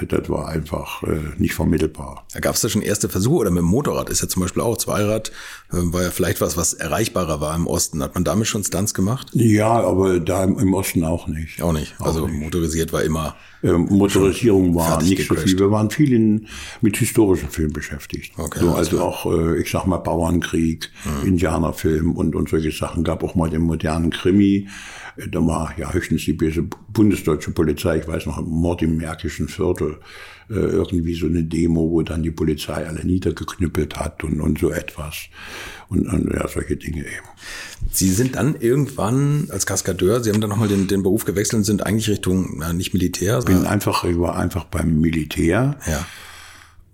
[0.00, 2.26] äh, das war einfach äh, nicht nicht vermittelbar.
[2.32, 4.62] Da gab es da schon erste Versuche oder mit dem Motorrad ist ja zum Beispiel
[4.62, 5.32] auch Zweirad,
[5.70, 8.02] äh, war ja vielleicht was, was erreichbarer war im Osten.
[8.02, 9.30] Hat man damit schon Stunts gemacht?
[9.32, 11.62] Ja, aber da im Osten auch nicht.
[11.62, 11.94] Auch nicht.
[12.00, 12.40] Also auch nicht.
[12.40, 13.34] motorisiert war immer.
[13.62, 15.40] Ähm, Motorisierung war nicht gecrashed.
[15.40, 15.58] so viel.
[15.58, 16.48] Wir waren viel in,
[16.80, 18.34] mit historischen Filmen beschäftigt.
[18.36, 21.28] Okay, so, also auch, äh, ich sag mal, Bauernkrieg, mhm.
[21.28, 23.04] Indianerfilm und, und solche Sachen.
[23.04, 24.68] Gab auch mal den modernen Krimi.
[25.16, 29.48] Äh, da war ja höchstens die böse bundesdeutsche Polizei, ich weiß noch, Mord im Märkischen
[29.48, 29.98] Viertel,
[30.54, 35.14] irgendwie so eine Demo, wo dann die Polizei alle niedergeknüppelt hat und, und so etwas.
[35.88, 37.28] Und, und ja, solche Dinge eben.
[37.92, 41.64] Sie sind dann irgendwann als Kaskadeur, Sie haben dann nochmal den, den Beruf gewechselt und
[41.64, 43.38] sind eigentlich Richtung, ja, nicht Militär.
[43.38, 45.78] Ich bin einfach, ich war einfach beim Militär.
[45.86, 46.06] Ja.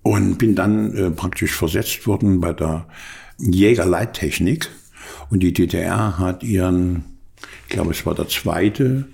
[0.03, 2.87] Und bin dann äh, praktisch versetzt worden bei der
[3.39, 4.69] Jägerleittechnik.
[5.31, 7.05] Und die DDR hat ihren,
[7.63, 9.07] ich glaube, es war der zweite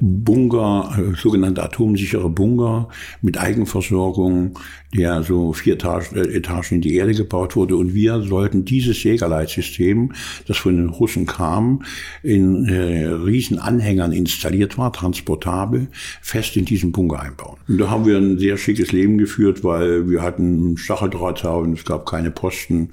[0.00, 2.88] Bunker, äh, sogenannte atomsichere Bunker
[3.20, 4.58] mit Eigenversorgung,
[4.94, 7.76] der so vier Etagen, äh, Etagen in die Erde gebaut wurde.
[7.76, 10.12] Und wir sollten dieses Jägerleitsystem,
[10.46, 11.82] das von den Russen kam,
[12.22, 15.88] in äh, riesen Anhängern installiert war, transportabel,
[16.22, 17.58] fest in diesen Bunker einbauen.
[17.66, 22.06] Und da haben wir ein sehr schickes Leben geführt, weil wir hatten Stacheldrahtzaun, es gab
[22.06, 22.90] keine Posten.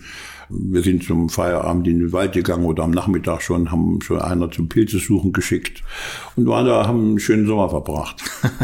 [0.50, 4.52] Wir sind zum Feierabend in den Wald gegangen oder am Nachmittag schon, haben schon einer
[4.52, 5.84] zum Pilze suchen geschickt
[6.36, 8.24] und waren da, haben einen schönen Sommer verbracht.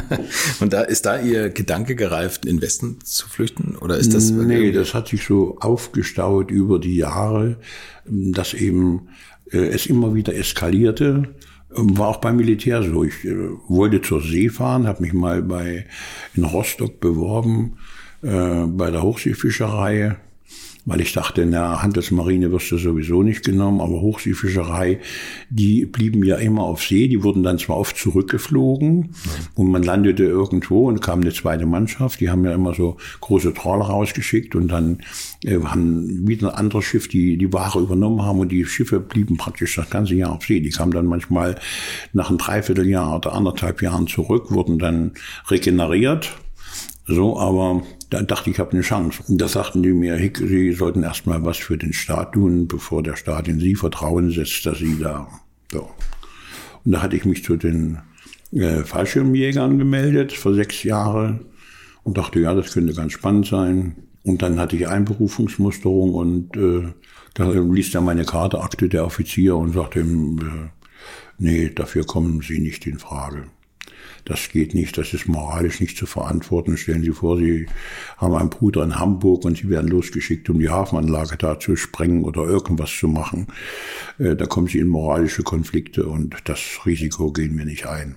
[0.59, 3.75] und da ist da Ihr Gedanke gereift, in den Westen zu flüchten?
[3.77, 4.31] Oder ist das?
[4.31, 7.57] Nee, das hat sich so aufgestaut über die Jahre,
[8.05, 9.07] dass eben
[9.51, 11.23] äh, es immer wieder eskalierte.
[11.69, 13.03] War auch beim Militär so.
[13.03, 15.85] Ich äh, wollte zur See fahren, habe mich mal bei
[16.35, 17.77] in Rostock beworben
[18.21, 20.17] äh, bei der Hochseefischerei
[20.85, 24.99] weil ich dachte, in der Handelsmarine wirst du sowieso nicht genommen, aber Hochseefischerei,
[25.49, 29.09] die blieben ja immer auf See, die wurden dann zwar oft zurückgeflogen mhm.
[29.55, 33.53] und man landete irgendwo und kam eine zweite Mannschaft, die haben ja immer so große
[33.53, 35.03] Trawler rausgeschickt und dann
[35.43, 39.37] äh, haben wieder ein anderes Schiff, die die Ware übernommen haben und die Schiffe blieben
[39.37, 40.61] praktisch das ganze Jahr auf See.
[40.61, 41.55] Die kamen dann manchmal
[42.13, 45.11] nach einem Dreivierteljahr oder anderthalb Jahren zurück, wurden dann
[45.49, 46.35] regeneriert
[47.07, 49.23] so, aber da dachte ich, ich habe eine Chance.
[49.27, 53.01] Und da sagten die mir, Hick, Sie sollten erstmal was für den Staat tun, bevor
[53.01, 55.29] der Staat in Sie Vertrauen setzt, dass Sie da.
[55.71, 55.89] So.
[56.83, 57.99] Und da hatte ich mich zu den
[58.51, 61.39] äh, Fallschirmjägern gemeldet für sechs Jahre
[62.03, 63.95] und dachte, ja, das könnte ganz spannend sein.
[64.23, 66.91] Und dann hatte ich Einberufungsmusterung und äh,
[67.33, 70.89] da ließ er meine Karteakte der Offizier und sagte ihm, äh,
[71.37, 73.45] nee, dafür kommen Sie nicht in Frage.
[74.25, 76.77] Das geht nicht, das ist moralisch nicht zu verantworten.
[76.77, 77.67] Stellen Sie vor, Sie
[78.17, 82.23] haben einen Bruder in Hamburg und Sie werden losgeschickt, um die Hafenanlage da zu sprengen
[82.23, 83.47] oder irgendwas zu machen.
[84.19, 88.15] Äh, da kommen Sie in moralische Konflikte und das Risiko gehen wir nicht ein.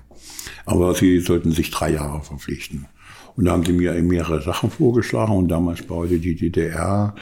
[0.66, 2.86] Aber Sie sollten sich drei Jahre verpflichten.
[3.36, 7.14] Und da haben sie mir mehrere Sachen vorgeschlagen und damals baute die DDR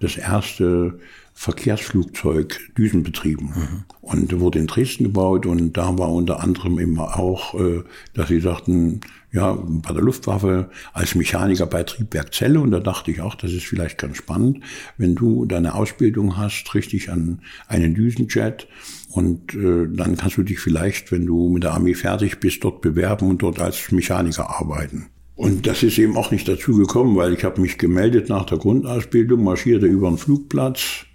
[0.00, 0.98] das erste
[1.34, 3.84] Verkehrsflugzeug düsenbetrieben mhm.
[4.00, 7.82] und wurde in Dresden gebaut und da war unter anderem immer auch, äh,
[8.14, 9.00] dass sie sagten,
[9.32, 13.52] ja, bei der Luftwaffe als Mechaniker bei Triebwerk Zelle und da dachte ich auch, das
[13.52, 14.62] ist vielleicht ganz spannend,
[14.98, 18.68] wenn du deine Ausbildung hast, richtig an einen Düsenjet
[19.08, 22.82] und äh, dann kannst du dich vielleicht, wenn du mit der Armee fertig bist, dort
[22.82, 25.06] bewerben und dort als Mechaniker arbeiten.
[25.34, 28.58] Und das ist eben auch nicht dazu gekommen, weil ich habe mich gemeldet nach der
[28.58, 31.06] Grundausbildung, marschierte über den Flugplatz,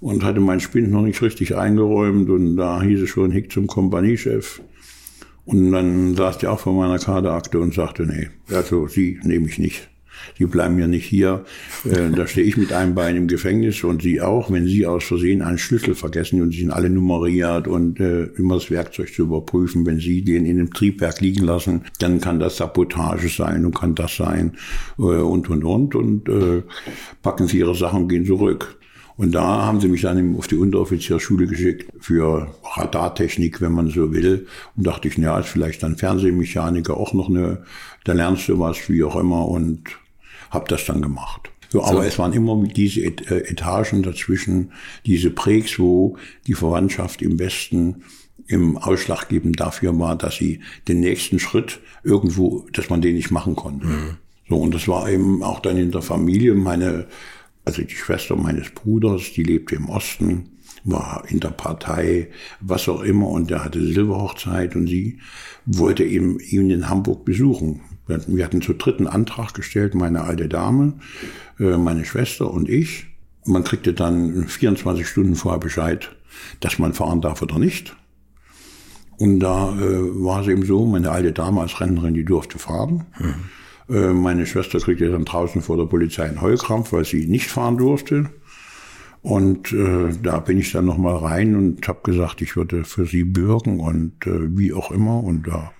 [0.00, 3.66] und hatte meinen Spind noch nicht richtig eingeräumt und da hieß es schon Hick zum
[3.66, 4.62] Kompaniechef.
[5.44, 9.58] Und dann saß die auch vor meiner Kaderakte und sagte, nee, also Sie nehme ich
[9.58, 9.90] nicht.
[10.38, 11.44] Sie bleiben ja nicht hier.
[11.84, 14.50] Äh, da stehe ich mit einem Bein im Gefängnis und Sie auch.
[14.50, 18.54] Wenn Sie aus Versehen einen Schlüssel vergessen und Sie sind alle nummeriert und äh, immer
[18.54, 22.58] das Werkzeug zu überprüfen, wenn Sie den in dem Triebwerk liegen lassen, dann kann das
[22.58, 24.52] Sabotage sein und kann das sein
[24.98, 26.62] äh, und und und und äh,
[27.22, 28.79] packen Sie Ihre Sachen und gehen zurück.
[29.20, 34.14] Und da haben sie mich dann auf die Unteroffizierschule geschickt für Radartechnik, wenn man so
[34.14, 34.46] will.
[34.74, 37.62] Und dachte ich, ja, ist vielleicht dann Fernsehmechaniker auch noch eine,
[38.04, 39.46] da lernst du was, wie auch immer.
[39.46, 39.82] Und
[40.48, 41.50] habe das dann gemacht.
[41.68, 42.08] So, aber so.
[42.08, 44.72] es waren immer diese äh, Etagen dazwischen,
[45.04, 48.04] diese Prägs, wo die Verwandtschaft im Westen
[48.46, 53.54] im ausschlaggebend dafür war, dass sie den nächsten Schritt irgendwo, dass man den nicht machen
[53.54, 53.86] konnte.
[53.86, 54.16] Mhm.
[54.48, 56.54] So, und das war eben auch dann in der Familie.
[56.54, 57.06] Meine
[57.64, 60.50] also die Schwester meines Bruders, die lebte im Osten,
[60.84, 65.18] war in der Partei, was auch immer, und der hatte Silberhochzeit und sie
[65.66, 67.82] wollte eben ihn in Hamburg besuchen.
[68.06, 70.94] Wir hatten zu dritten Antrag gestellt, meine alte Dame,
[71.58, 73.06] äh, meine Schwester und ich.
[73.44, 76.10] Man kriegte dann 24 Stunden vorher Bescheid,
[76.60, 77.96] dass man fahren darf oder nicht.
[79.18, 83.04] Und da äh, war es eben so, meine alte Dame als Rentnerin, die durfte fahren.
[83.18, 83.34] Mhm.
[83.90, 87.76] Äh, meine Schwester kriegte dann draußen vor der Polizei einen Heulkrampf, weil sie nicht fahren
[87.76, 88.30] durfte.
[89.22, 93.24] Und äh, da bin ich dann nochmal rein und habe gesagt, ich würde für sie
[93.24, 95.22] bürgen und äh, wie auch immer.
[95.22, 95.72] Und da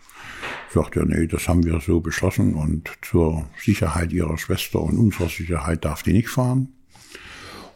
[0.75, 5.29] sagt er, nee, das haben wir so beschlossen und zur Sicherheit ihrer Schwester und unserer
[5.29, 6.69] Sicherheit darf die nicht fahren.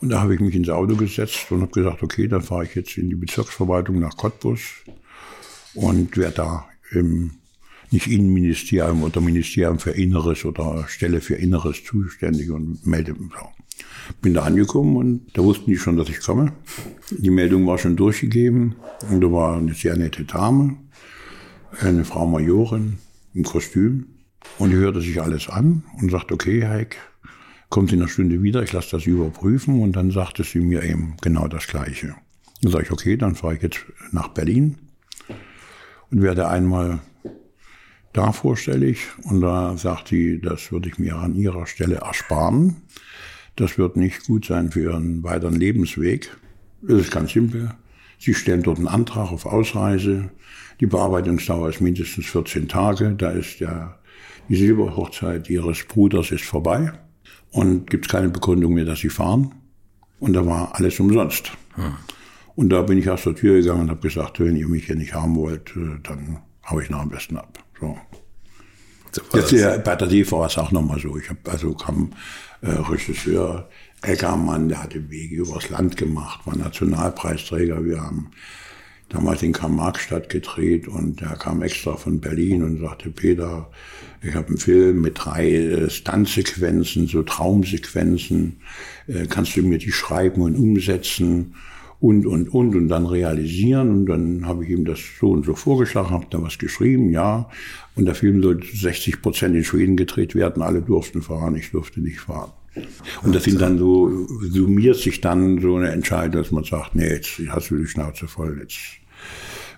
[0.01, 2.75] Und da habe ich mich ins Auto gesetzt und habe gesagt, okay, dann fahre ich
[2.75, 4.61] jetzt in die Bezirksverwaltung nach Cottbus
[5.75, 7.31] und werde da im
[7.95, 13.15] nicht Innenministerium oder Ministerium für Inneres oder Stelle für Inneres zuständig und melde.
[13.15, 13.49] So.
[14.21, 16.53] Bin da angekommen und da wussten die schon, dass ich komme.
[17.11, 18.75] Die Meldung war schon durchgegeben
[19.11, 20.77] und da war eine sehr nette Dame,
[21.81, 22.99] eine Frau Majorin
[23.33, 24.07] im Kostüm
[24.59, 26.97] und die hörte sich alles an und sagte, okay, Heik,
[27.71, 31.17] kommt in einer Stunde wieder, ich lasse das überprüfen und dann sagte sie mir eben
[31.23, 32.15] genau das Gleiche.
[32.61, 33.81] Dann sage ich, okay, dann fahre ich jetzt
[34.11, 34.77] nach Berlin
[36.11, 37.01] und werde einmal
[38.15, 42.77] da vorstellig und da sagt sie, das würde ich mir an ihrer Stelle ersparen.
[43.57, 46.35] Das wird nicht gut sein für ihren weiteren Lebensweg.
[46.81, 47.75] Das ist ganz simpel.
[48.19, 50.31] Sie stellen dort einen Antrag auf Ausreise.
[50.81, 53.15] Die Bearbeitungsdauer ist mindestens 14 Tage.
[53.15, 53.99] Da ist der,
[54.49, 56.93] die Silberhochzeit ihres Bruders ist vorbei
[57.51, 59.53] und gibt es keine Begründung mehr, dass sie fahren.
[60.21, 61.53] Und da war alles umsonst.
[61.75, 61.95] Hm.
[62.55, 64.97] Und da bin ich aus der Tür gegangen und habe gesagt, wenn ihr mich hier
[64.97, 66.39] nicht haben wollt, äh, dann
[66.71, 67.64] hau ich noch am besten ab.
[67.81, 67.99] So.
[69.33, 71.17] Jetzt, ja, bei der DEV war es auch nochmal so.
[71.17, 72.13] Ich habe also kam
[72.63, 73.69] äh, Regisseur
[74.03, 77.85] Eckermann, der hatte Wege übers Land gemacht, war Nationalpreisträger.
[77.85, 78.31] Wir haben
[79.09, 83.71] damals in Karl-Marx-Stadt gedreht und der kam extra von Berlin und sagte, Peter,
[84.23, 88.61] ich habe einen Film mit drei äh, Stuntsequenzen, so Traumsequenzen,
[89.07, 91.55] äh, kannst du mir die schreiben und umsetzen?
[92.05, 93.91] Und, und, und, und dann realisieren.
[93.91, 97.49] Und dann habe ich ihm das so und so vorgeschlagen, habe da was geschrieben, ja.
[97.95, 102.03] Und der Film sollte 60 Prozent in Schweden gedreht werden, alle durften fahren, ich durfte
[102.03, 102.53] nicht fahren.
[103.23, 107.09] Und das sind dann so, summiert sich dann so eine Entscheidung, dass man sagt, nee,
[107.09, 108.81] jetzt hast du die Schnauze voll, jetzt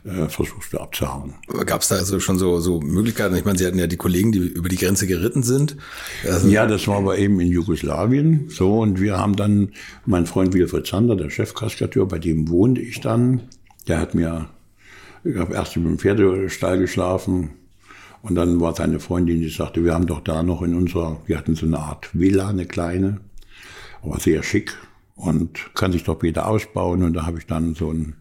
[0.06, 1.34] äh, versuchst du abzuhauen.
[1.66, 3.34] Gab es da also schon so, so Möglichkeiten?
[3.34, 5.76] Ich meine, Sie hatten ja die Kollegen, die über die Grenze geritten sind.
[6.24, 8.48] Also ja, das war aber eben in Jugoslawien.
[8.48, 9.72] So, und wir haben dann,
[10.04, 13.42] mein Freund Wilfried Zander, der Chefkaskateur, bei dem wohnte ich dann.
[13.88, 14.48] Der hat mir,
[15.24, 17.50] ich habe erst im Pferdestall geschlafen.
[18.22, 21.38] Und dann war seine Freundin, die sagte, wir haben doch da noch in unserer, wir
[21.38, 23.20] hatten so eine Art Villa, eine kleine,
[24.02, 24.76] aber sehr schick
[25.14, 27.02] und kann sich doch wieder ausbauen.
[27.02, 28.16] Und da habe ich dann so ein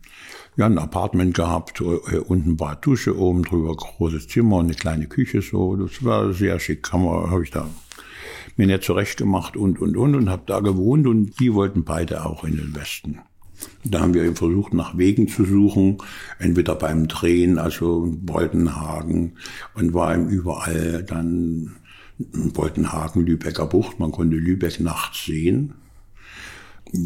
[0.58, 5.42] ja, ein Apartment gehabt, äh, unten war Dusche, oben drüber großes Zimmer eine kleine Küche
[5.42, 5.76] so.
[5.76, 7.68] Das war sehr schick, habe ich da
[8.58, 12.26] mir nicht zurecht gemacht und, und, und, und habe da gewohnt und die wollten beide
[12.26, 13.20] auch in den Westen.
[13.84, 15.98] Da haben wir eben versucht, nach Wegen zu suchen,
[16.40, 19.38] entweder beim Drehen, also Boltenhagen,
[19.74, 21.76] und war eben überall dann
[22.18, 25.74] Boltenhagen, Lübecker Bucht, man konnte Lübeck nachts sehen.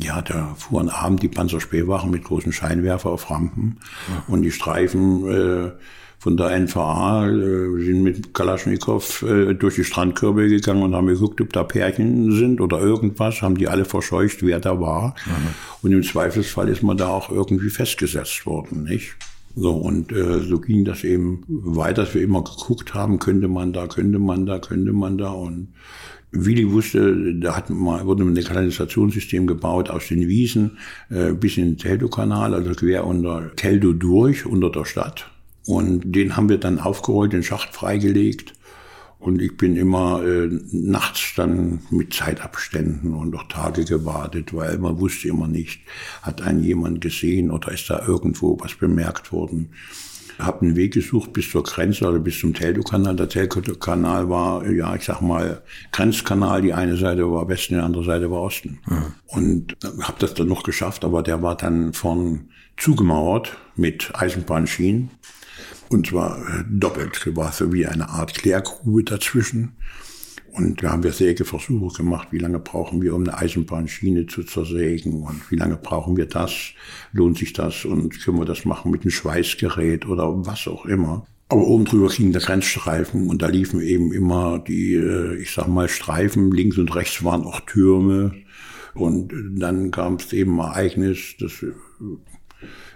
[0.02, 3.78] Ja, da fuhren abend die Panzerspähwachen mit großen Scheinwerfer auf Rampen
[4.10, 4.24] ja.
[4.28, 5.72] und die Streifen äh,
[6.20, 11.40] von der NVA äh, sind mit Kalaschnikow äh, durch die Strandkörbe gegangen und haben geguckt,
[11.40, 15.16] ob da Pärchen sind oder irgendwas, haben die alle verscheucht, wer da war.
[15.26, 15.34] Ja.
[15.82, 19.16] Und im Zweifelsfall ist man da auch irgendwie festgesetzt worden, nicht?
[19.56, 23.74] So, und äh, so ging das eben weiter, dass wir immer geguckt haben, könnte man
[23.74, 25.32] da, könnte man da, könnte man da.
[25.32, 25.70] Und
[26.32, 30.78] Willi wusste, da hat man, wurde ein Kanalisationssystem gebaut aus den Wiesen
[31.10, 35.30] äh, bis in den Teldo-Kanal, also quer unter Teldo durch, unter der Stadt.
[35.66, 38.54] Und den haben wir dann aufgerollt, den Schacht freigelegt.
[39.18, 45.00] Und ich bin immer äh, nachts dann mit Zeitabständen und auch Tage gewartet, weil man
[45.00, 45.82] wusste immer nicht,
[46.22, 49.72] hat einen jemand gesehen oder ist da irgendwo was bemerkt worden
[50.40, 53.16] habe einen Weg gesucht bis zur Grenze, also bis zum Teltow-Kanal.
[53.16, 56.62] Der Teltow-Kanal war, ja, ich sag mal, Grenzkanal.
[56.62, 58.80] Die eine Seite war Westen, die andere Seite war Osten.
[58.88, 59.14] Mhm.
[59.28, 65.12] Und habe das dann noch geschafft, aber der war dann vorn zugemauert mit Eisenbahnschienen.
[65.90, 67.36] Und zwar äh, doppelt.
[67.36, 69.74] war so wie eine Art Klärgrube dazwischen.
[70.52, 72.30] Und da haben wir Sägeversuche gemacht.
[72.32, 75.24] Wie lange brauchen wir, um eine Eisenbahnschiene zu zersägen?
[75.24, 76.72] Und wie lange brauchen wir das?
[77.12, 77.86] Lohnt sich das?
[77.86, 81.26] Und können wir das machen mit einem Schweißgerät oder was auch immer?
[81.50, 85.68] Aber oben drüber ging der Grenzstreifen und da liefen eben immer die, äh, ich sag
[85.68, 86.52] mal, Streifen.
[86.52, 88.34] Links und rechts waren auch Türme.
[88.94, 91.74] Und dann kam es eben ein Ereignis, das hier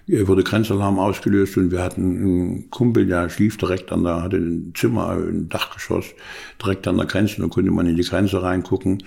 [0.08, 4.74] wurde Grenzalarm ausgelöst und wir hatten einen Kumpel, der schlief direkt an der, hatte ein
[4.76, 6.06] Zimmer, ein Dachgeschoss,
[6.62, 9.04] direkt an der Grenze, da konnte man in die Grenze reingucken.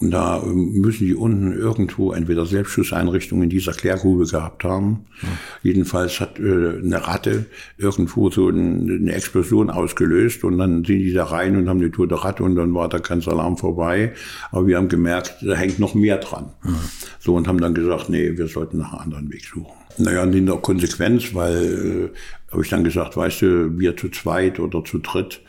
[0.00, 5.06] Und da ähm, müssen die unten irgendwo entweder Selbstschusseinrichtungen in dieser Klärgrube gehabt haben.
[5.22, 5.28] Ja.
[5.62, 7.46] Jedenfalls hat äh, eine Ratte
[7.78, 12.22] irgendwo so eine Explosion ausgelöst und dann sind die da rein und haben die tote
[12.24, 14.12] Ratte und dann war der ganze Alarm vorbei.
[14.50, 16.52] Aber wir haben gemerkt, da hängt noch mehr dran.
[16.64, 16.74] Ja.
[17.20, 19.72] So und haben dann gesagt, nee, wir sollten nach einem anderen Weg suchen.
[19.96, 24.08] Naja, und in der Konsequenz, weil äh, habe ich dann gesagt, weißt du, wir zu
[24.08, 25.40] zweit oder zu dritt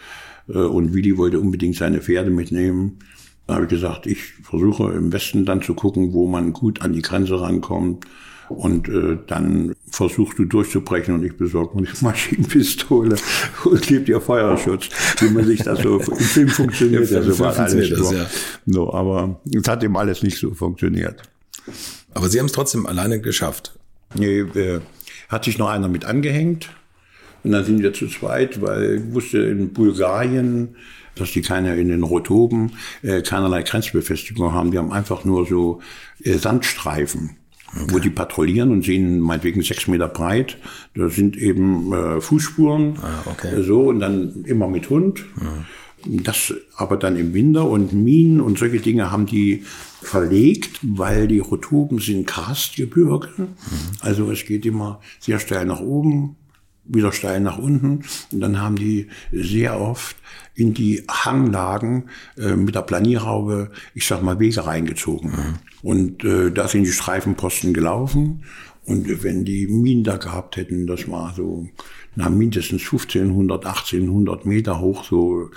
[0.48, 3.00] äh, und Willi wollte unbedingt seine Pferde mitnehmen
[3.48, 6.94] Da habe ich gesagt, ich versuche im Westen dann zu gucken, wo man gut an
[6.94, 8.06] die Grenze rankommt.
[8.48, 13.16] Und äh, dann versuchst du durchzubrechen und ich besorge mir die Maschinenpistole
[13.64, 17.10] und gebe dir Feuerschutz, wie man sich das so im Film funktioniert.
[17.10, 18.28] Ja, so war alles das, ja.
[18.66, 21.24] no, aber es hat eben alles nicht so funktioniert.
[22.14, 23.78] Aber Sie haben es trotzdem alleine geschafft.
[24.14, 24.80] Nee, äh,
[25.28, 26.70] hat sich noch einer mit angehängt.
[27.44, 30.76] Und dann sind wir zu zweit, weil ich wusste, in Bulgarien
[31.16, 34.72] dass die keine in den Rotoben äh, keinerlei Grenzbefestigung haben.
[34.72, 35.82] Die haben einfach nur so
[36.24, 37.38] äh, Sandstreifen.
[37.74, 37.94] Okay.
[37.94, 40.58] wo die patrouillieren und sehen meinetwegen sechs Meter breit.
[40.96, 43.64] Da sind eben äh, Fußspuren, ah, okay.
[43.64, 45.26] so und dann immer mit Hund.
[45.36, 46.24] Mhm.
[46.24, 49.64] Das aber dann im Winter und Minen und solche Dinge haben die
[50.02, 53.30] verlegt, weil die Rotoben sind Karstgebirge.
[53.38, 53.48] Mhm.
[54.00, 56.38] Also es geht immer sehr steil nach oben,
[56.88, 58.04] wieder steil nach unten.
[58.32, 60.16] Und dann haben die sehr oft
[60.54, 65.32] in die Hanglagen äh, mit der Planierhaube, ich sag mal, Wege reingezogen.
[65.32, 65.54] Mhm.
[65.82, 68.44] Und äh, da sind die Streifenposten gelaufen.
[68.86, 71.68] Und wenn die Minen da gehabt hätten, das war so
[72.16, 75.50] na, mindestens 1500, 1800 Meter hoch, so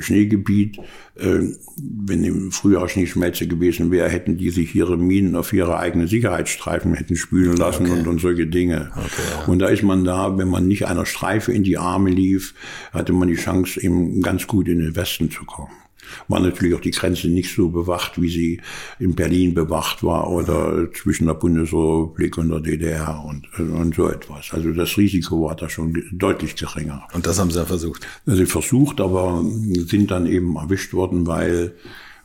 [0.00, 0.78] Schneegebiet.
[1.16, 1.40] Äh,
[1.76, 6.94] wenn im Frühjahr Schneeschmelze gewesen wäre, hätten die sich ihre Minen auf ihre eigenen Sicherheitsstreifen
[6.94, 8.00] hätten spülen lassen okay.
[8.00, 8.90] und, und solche Dinge.
[8.96, 9.44] Okay, ja.
[9.46, 12.54] Und da ist man da, wenn man nicht einer Streife in die Arme lief,
[12.92, 15.83] hatte man die Chance, eben ganz gut in den Westen zu kommen
[16.28, 18.60] war natürlich auch die Grenze nicht so bewacht, wie sie
[18.98, 24.52] in Berlin bewacht war oder zwischen der Bundesrepublik und der DDR und, und so etwas.
[24.52, 27.06] Also das Risiko war da schon deutlich geringer.
[27.12, 28.06] Und das haben Sie ja versucht?
[28.26, 31.74] Also versucht, aber sind dann eben erwischt worden, weil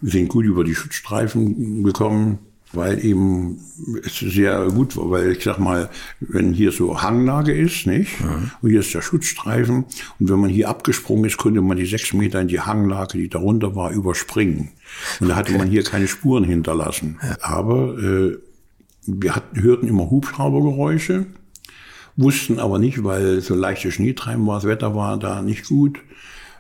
[0.02, 2.40] wir sind gut über die Schutzstreifen gekommen
[2.72, 3.60] weil eben
[4.04, 8.20] es sehr gut war, weil ich sag mal, wenn hier so Hanglage ist, nicht?
[8.22, 8.52] Mhm.
[8.62, 9.86] Und hier ist der Schutzstreifen.
[10.20, 13.30] Und wenn man hier abgesprungen ist, konnte man die sechs Meter in die Hanglage, die
[13.30, 14.70] darunter war, überspringen.
[15.20, 17.20] Und da hatte man hier keine Spuren hinterlassen.
[17.24, 17.38] Ja.
[17.42, 18.38] Aber äh,
[19.08, 21.26] wir hatten, hörten immer Hubschraubergeräusche,
[22.18, 26.00] wussten aber nicht, weil so leichte Schneetreiben war, das Wetter war da nicht gut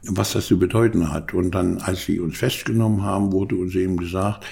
[0.03, 1.33] was das zu bedeuten hat.
[1.33, 4.45] Und dann, als sie uns festgenommen haben, wurde uns eben gesagt,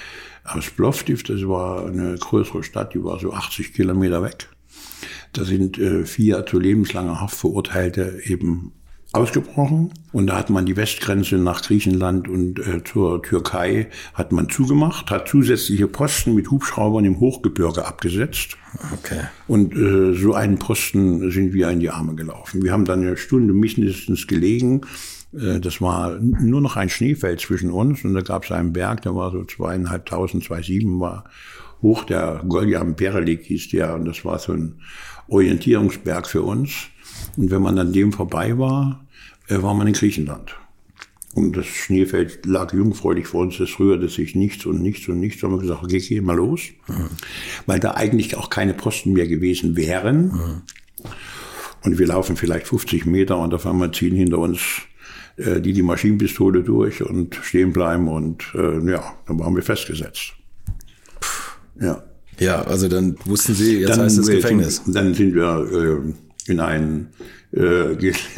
[0.48, 4.48] aus Plovdiv, das war eine größere Stadt, die war so 80 Kilometer weg.
[5.32, 8.72] Da sind äh, vier zu lebenslanger Haft verurteilte eben
[9.12, 14.50] ausgebrochen und da hat man die Westgrenze nach Griechenland und äh, zur Türkei hat man
[14.50, 18.58] zugemacht, hat zusätzliche Posten mit Hubschraubern im Hochgebirge abgesetzt.
[18.92, 19.20] Okay.
[19.46, 22.62] Und äh, so einen Posten sind wir in die Arme gelaufen.
[22.62, 24.82] Wir haben dann eine Stunde mindestens gelegen
[25.30, 29.14] das war nur noch ein Schneefeld zwischen uns und da gab es einen Berg, der
[29.14, 31.24] war so zweieinhalbtausend, zwei sieben war
[31.82, 34.80] hoch, der Goljam Perelik hieß der und das war so ein
[35.28, 36.88] Orientierungsberg für uns.
[37.36, 39.04] Und wenn man an dem vorbei war,
[39.48, 40.56] äh, war man in Griechenland.
[41.34, 45.40] Und das Schneefeld lag jungfräulich vor uns, es rührte sich nichts und nichts und nichts.
[45.40, 46.62] Da haben wir gesagt, okay, geh mal los.
[46.88, 47.08] Mhm.
[47.66, 50.28] Weil da eigentlich auch keine Posten mehr gewesen wären.
[50.28, 50.62] Mhm.
[51.84, 54.97] Und wir laufen vielleicht 50 Meter und auf einmal ziehen hinter uns äh,
[55.38, 60.32] die die Maschinenpistole durch und stehen bleiben und äh, ja, dann waren wir festgesetzt.
[61.80, 62.02] Ja.
[62.40, 64.76] Ja, also dann wussten Sie, jetzt dann, heißt es Gefängnis.
[64.76, 66.12] Sind, dann sind wir
[66.46, 67.08] äh, in ein
[67.50, 67.96] äh,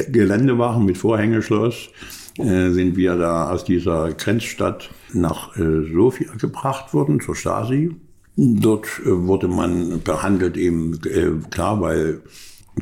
[0.08, 1.90] Geländewachen mit Vorhängeschloss,
[2.38, 7.94] äh, sind wir da aus dieser Grenzstadt nach äh, Sofia gebracht worden, zur Stasi.
[8.36, 12.22] Dort äh, wurde man behandelt eben, äh, klar, weil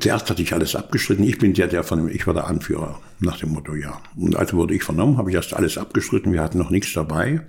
[0.01, 1.25] Zuerst hatte ich alles abgestritten.
[1.25, 4.01] Ich bin der, der von, ich war der Anführer nach dem Motto, ja.
[4.17, 6.33] Und also wurde ich vernommen, habe ich erst alles abgestritten.
[6.33, 7.41] Wir hatten noch nichts dabei,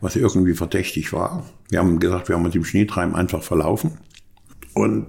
[0.00, 1.44] was irgendwie verdächtig war.
[1.70, 3.98] Wir haben gesagt, wir haben uns im Schneetreiben einfach verlaufen.
[4.74, 5.06] Und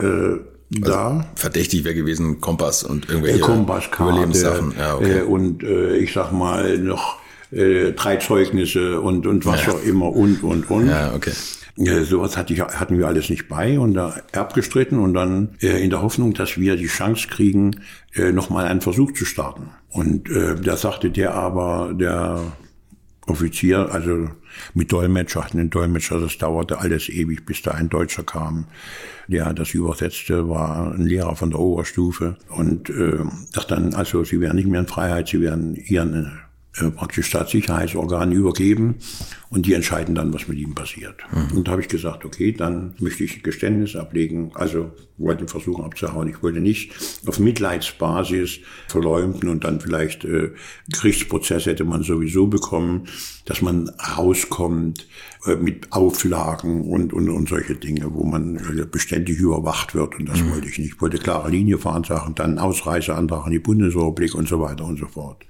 [0.00, 1.26] äh, also da.
[1.36, 4.74] Verdächtig wäre gewesen Kompass und irgendwelche äh, Kompasskarte, Überlebenssachen.
[4.78, 5.18] Ja, okay.
[5.18, 7.18] äh, und äh, ich sag mal noch
[7.52, 9.72] äh, drei Zeugnisse und, und was ja.
[9.72, 10.88] auch immer und, und, und.
[10.88, 11.32] Ja, okay.
[11.76, 15.82] Ja, sowas hatte ich, hatten wir alles nicht bei und da abgestritten und dann äh,
[15.82, 17.80] in der Hoffnung, dass wir die Chance kriegen,
[18.14, 19.70] äh, nochmal einen Versuch zu starten.
[19.90, 22.40] Und äh, da sagte der aber, der
[23.26, 24.28] Offizier, also
[24.74, 28.66] mit Dolmetscher, hatten einen Dolmetscher, das dauerte alles ewig, bis da ein Deutscher kam,
[29.26, 33.18] der das übersetzte, war ein Lehrer von der Oberstufe und äh,
[33.52, 36.38] sagte dann, also Sie werden nicht mehr in Freiheit, Sie werden Ihren
[36.80, 38.96] äh, praktisch Staatssicherheitsorganen übergeben
[39.48, 41.14] und die entscheiden dann, was mit ihm passiert.
[41.32, 41.58] Mhm.
[41.58, 44.50] Und da habe ich gesagt, okay, dann möchte ich Geständnis ablegen.
[44.54, 46.28] Also wollte versuchen abzuhauen.
[46.28, 46.92] Ich wollte nicht
[47.26, 48.58] auf Mitleidsbasis
[48.88, 50.50] verleumden und dann vielleicht äh,
[50.92, 53.06] Gerichtsprozess hätte man sowieso bekommen,
[53.44, 55.06] dass man rauskommt
[55.46, 60.18] äh, mit Auflagen und, und, und solche Dinge, wo man äh, beständig überwacht wird.
[60.18, 60.50] Und das mhm.
[60.50, 60.94] wollte ich nicht.
[60.94, 64.98] Ich wollte klare Linie fahren, sagen, dann Ausreiseantrag an die Bundesrepublik und so weiter und
[64.98, 65.44] so fort.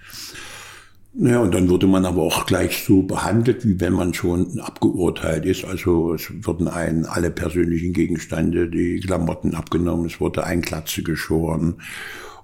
[1.16, 5.46] Ja, und dann wurde man aber auch gleich so behandelt, wie wenn man schon abgeurteilt
[5.46, 5.64] ist.
[5.64, 11.76] Also es wurden einen alle persönlichen Gegenstände, die Klamotten abgenommen, es wurde ein Glatze geschoren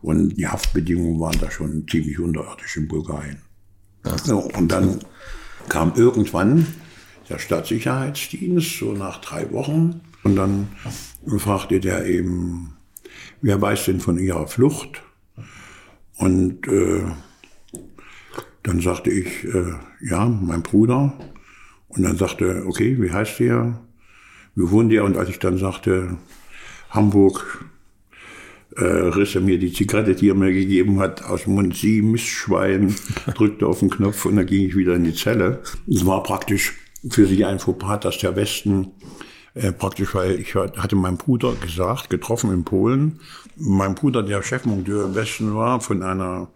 [0.03, 3.39] und die Haftbedingungen waren da schon ziemlich unterirdisch in Bulgarien.
[4.07, 5.01] Ja, und dann
[5.69, 6.67] kam irgendwann
[7.29, 10.69] der Staatssicherheitsdienst, so nach drei Wochen, und dann
[11.39, 12.77] fragte der eben,
[13.41, 15.03] wer weiß denn von ihrer Flucht?
[16.19, 17.03] Und äh,
[18.63, 21.13] dann sagte ich, äh, ja, mein Bruder.
[21.89, 23.81] Und dann sagte, okay, wie heißt der?
[24.55, 25.05] Wie wohnt der?
[25.05, 26.19] Und als ich dann sagte,
[26.91, 27.65] Hamburg,
[28.77, 31.77] äh, riss er mir die Zigarette, die er mir gegeben hat, aus dem Mund.
[31.77, 32.95] Sie, Mistschwein,
[33.35, 35.63] drückte auf den Knopf und dann ging ich wieder in die Zelle.
[35.89, 36.75] Es war praktisch
[37.09, 38.89] für sie ein Fauxpas, dass der Westen
[39.55, 43.21] äh, praktisch, weil ich hatte meinen Bruder gesagt, getroffen in Polen.
[43.57, 46.49] Mein Bruder, der Chefmonteur im Westen war, von einer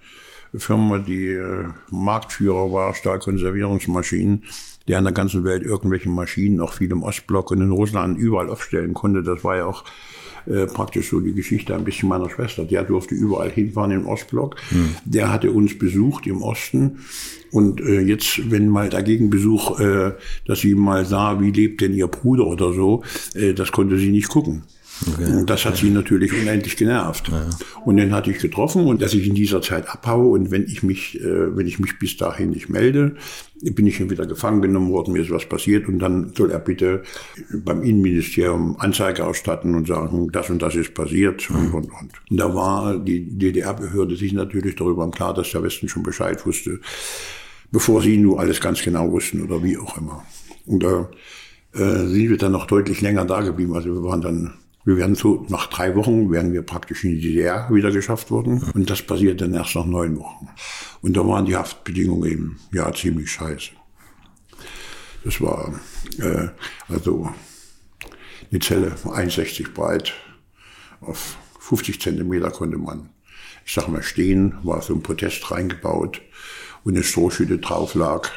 [0.56, 4.44] Firma, die äh, Marktführer war, Stahlkonservierungsmaschinen,
[4.88, 8.48] der in der ganzen Welt irgendwelche Maschinen, auch viel im Ostblock und in Russland überall
[8.48, 9.22] aufstellen konnte.
[9.22, 9.84] Das war ja auch
[10.46, 12.64] äh, praktisch so die Geschichte ein bisschen meiner Schwester.
[12.64, 14.56] Der durfte überall hinfahren im Ostblock.
[14.68, 14.94] Hm.
[15.04, 16.98] Der hatte uns besucht im Osten.
[17.50, 20.12] Und äh, jetzt, wenn mal dagegen Besuch, äh,
[20.46, 23.02] dass sie mal sah, wie lebt denn ihr Bruder oder so,
[23.34, 24.64] äh, das konnte sie nicht gucken.
[25.06, 25.32] Okay.
[25.32, 27.28] Und das hat sie natürlich unendlich genervt.
[27.28, 27.48] Ja.
[27.84, 30.82] Und den hatte ich getroffen und dass ich in dieser Zeit abhaue und wenn ich
[30.82, 33.16] mich, äh, wenn ich mich bis dahin nicht melde,
[33.60, 37.02] bin ich wieder gefangen genommen worden, mir ist was passiert und dann soll er bitte
[37.52, 41.56] beim Innenministerium Anzeige ausstatten und sagen, das und das ist passiert mhm.
[41.56, 42.10] und, und, und.
[42.30, 46.44] Und da war die DDR-Behörde sich natürlich darüber im Klar, dass der Westen schon Bescheid
[46.46, 46.80] wusste,
[47.72, 50.24] bevor sie nur alles ganz genau wussten oder wie auch immer.
[50.66, 51.08] Und da
[51.72, 53.74] äh, sind wir dann noch deutlich länger da geblieben.
[53.74, 57.20] Also wir waren dann wir werden so, nach drei Wochen werden wir praktisch in die
[57.20, 58.62] DDR wieder geschafft worden.
[58.74, 60.48] Und das passiert dann erst nach neun Wochen.
[61.00, 63.70] Und da waren die Haftbedingungen eben, ja, ziemlich scheiße.
[65.24, 65.80] Das war,
[66.18, 66.48] äh,
[66.88, 67.30] also,
[68.50, 70.12] eine Zelle 61 breit.
[71.00, 73.08] Auf 50 Zentimeter konnte man,
[73.64, 76.20] ich sag mal, stehen, war so ein Protest reingebaut
[76.84, 78.30] und eine Strohschütte drauf lag.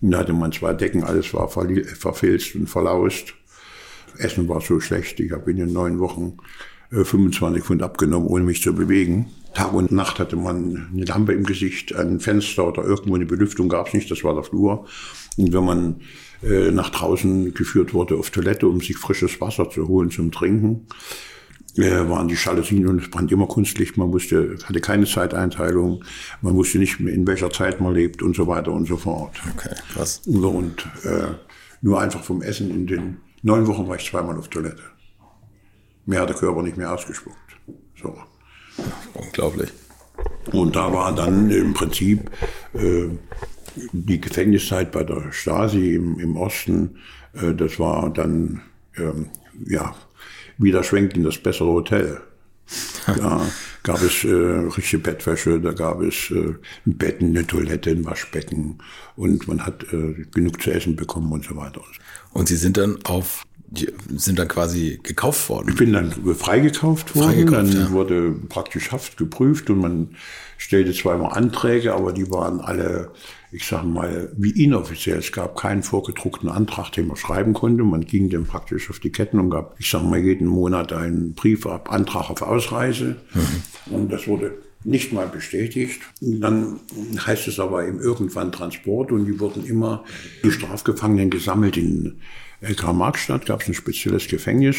[0.00, 3.34] Und da hatte man zwei Decken, alles war verfilzt und verlaust.
[4.18, 5.20] Essen war so schlecht.
[5.20, 6.38] Ich habe in den neun Wochen
[6.90, 9.26] 25 äh, Pfund abgenommen, ohne mich zu bewegen.
[9.54, 13.68] Tag und Nacht hatte man eine Lampe im Gesicht, ein Fenster oder irgendwo eine Belüftung
[13.68, 14.86] gab es nicht, das war der Flur.
[15.38, 16.00] Und wenn man
[16.42, 20.86] äh, nach draußen geführt wurde auf Toilette, um sich frisches Wasser zu holen zum Trinken,
[21.76, 23.96] äh, waren die Jalousien und es brannte immer Kunstlicht.
[23.96, 26.04] Man wusste, hatte keine Zeiteinteilung,
[26.42, 29.40] man wusste nicht, in welcher Zeit man lebt und so weiter und so fort.
[29.56, 30.20] Okay, krass.
[30.26, 31.34] Und äh,
[31.82, 33.16] nur einfach vom Essen in den
[33.46, 34.82] Neun Wochen war ich zweimal auf Toilette.
[36.04, 37.36] Mehr hat der Körper nicht mehr ausgespuckt.
[37.94, 38.12] So.
[39.14, 39.72] Unglaublich.
[40.50, 42.28] Und da war dann im Prinzip
[42.74, 43.06] äh,
[43.92, 46.98] die Gefängniszeit bei der Stasi im, im Osten,
[47.34, 48.62] äh, das war dann,
[48.96, 49.30] ähm,
[49.64, 49.94] ja,
[50.58, 52.20] wieder schwenkt in das bessere Hotel.
[53.06, 53.46] Da
[53.84, 56.54] gab es äh, richtige Bettwäsche, da gab es äh,
[56.86, 58.78] ein Bett, eine Toilette, ein Waschbecken
[59.14, 61.82] und man hat äh, genug zu essen bekommen und so weiter.
[62.32, 63.44] Und Sie sind dann auf
[64.16, 65.70] sind dann quasi gekauft worden.
[65.70, 67.32] Ich bin dann freigekauft worden.
[67.32, 67.90] Freigekauft, dann ja.
[67.90, 70.16] wurde praktisch Haft geprüft und man
[70.56, 73.10] stellte zweimal Anträge, aber die waren alle,
[73.56, 75.16] ich sage mal, wie inoffiziell.
[75.16, 77.84] Es gab keinen vorgedruckten Antrag, den man schreiben konnte.
[77.84, 81.32] Man ging dann praktisch auf die Ketten und gab, ich sage mal, jeden Monat einen
[81.32, 83.16] Brief ab, Antrag auf Ausreise.
[83.32, 83.94] Mhm.
[83.94, 86.02] Und das wurde nicht mal bestätigt.
[86.20, 86.80] Dann
[87.26, 90.04] heißt es aber eben irgendwann Transport und die wurden immer
[90.44, 92.20] die Strafgefangenen gesammelt in
[92.60, 94.76] Karl-Marx-Stadt, gab es ein spezielles Gefängnis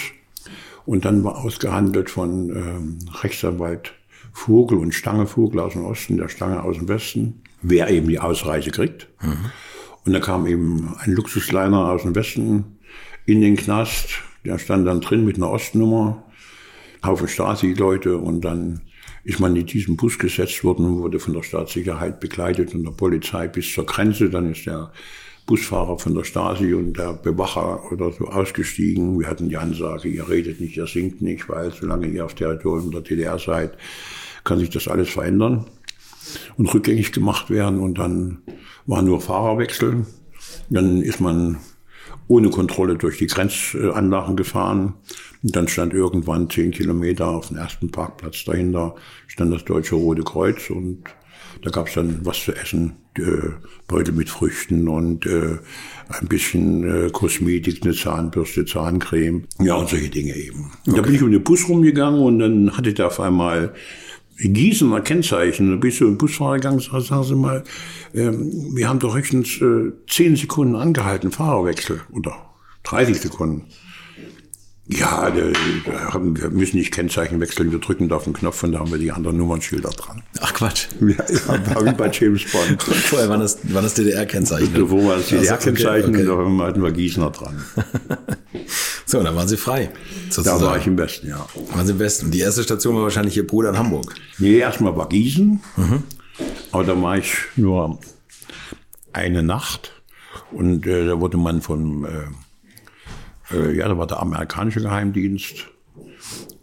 [0.86, 3.95] und dann war ausgehandelt von ähm, Rechtsanwalt
[4.34, 8.20] Vogel und Stange Vogel aus dem Osten, der Stange aus dem Westen, wer eben die
[8.20, 9.07] Ausreise kriegt.
[9.22, 9.51] Mhm.
[10.05, 12.78] Und da kam eben ein Luxusliner aus dem Westen
[13.26, 16.24] in den Knast, der stand dann drin mit einer Ostnummer,
[17.03, 18.82] Haufen Stasi-Leute und dann
[19.26, 23.49] ist man in diesen Bus gesetzt worden wurde von der Staatssicherheit begleitet und der Polizei
[23.49, 24.30] bis zur Grenze.
[24.30, 24.91] Dann ist der
[25.45, 29.20] Busfahrer von der Stasi und der Bewacher oder so ausgestiegen.
[29.20, 32.91] Wir hatten die Ansage, ihr redet nicht, ihr singt nicht, weil solange ihr auf Territorium
[32.91, 33.78] der DDR seid,
[34.45, 35.65] kann sich das alles verändern
[36.57, 37.80] und rückgängig gemacht werden.
[37.80, 38.39] Und dann
[38.86, 40.05] war nur Fahrerwechsel.
[40.69, 41.57] Dann ist man
[42.28, 44.95] ohne Kontrolle durch die Grenzanlagen gefahren.
[45.43, 48.95] Und dann stand irgendwann zehn Kilometer auf dem ersten Parkplatz dahinter,
[49.28, 51.03] stand das Deutsche Rote Kreuz und
[51.61, 53.49] da gab es dann was zu essen, äh,
[53.88, 55.57] Beutel mit Früchten und äh,
[56.09, 60.71] ein bisschen äh, Kosmetik, eine Zahnbürste, Zahncreme, ja und solche Dinge eben.
[60.88, 60.95] Okay.
[60.97, 63.73] Da bin ich um den Bus rumgegangen und dann hatte der auf einmal
[64.38, 65.71] Gießener Kennzeichen.
[65.71, 67.63] Da bist du im Busfahrer gegangen, sagen Sie mal,
[68.13, 72.01] ähm, wir haben doch höchstens äh, 10 Sekunden angehalten, Fahrerwechsel.
[72.11, 72.35] Oder
[72.83, 73.65] 30 Sekunden.
[74.89, 78.89] Ja, wir müssen nicht Kennzeichen wechseln, wir drücken da auf den Knopf und da haben
[78.89, 80.23] wir die anderen Nummernschilder dran.
[80.39, 80.88] Ach Quatsch.
[81.01, 82.81] Ja, ja wie bei James Bond.
[82.83, 84.89] Vorher waren das, waren das DDR-Kennzeichen.
[84.89, 86.41] Wo war das DDR-Kennzeichen okay, okay.
[86.41, 87.61] und da hatten wir Gießener dran.
[89.07, 89.89] so, dann waren Sie frei.
[90.29, 90.59] Sozusagen.
[90.59, 91.47] Da war ich im Westen, ja.
[91.73, 92.29] Waren Sie im Westen.
[92.29, 94.13] Die erste Station war wahrscheinlich Ihr Bruder in Hamburg.
[94.37, 95.61] Nee, erstmal war Gießen.
[95.77, 96.03] Mhm.
[96.73, 97.99] Aber da war ich nur
[99.13, 99.93] eine Nacht
[100.51, 102.03] und äh, da wurde man von...
[102.03, 105.67] Äh, äh, ja, da war der amerikanische Geheimdienst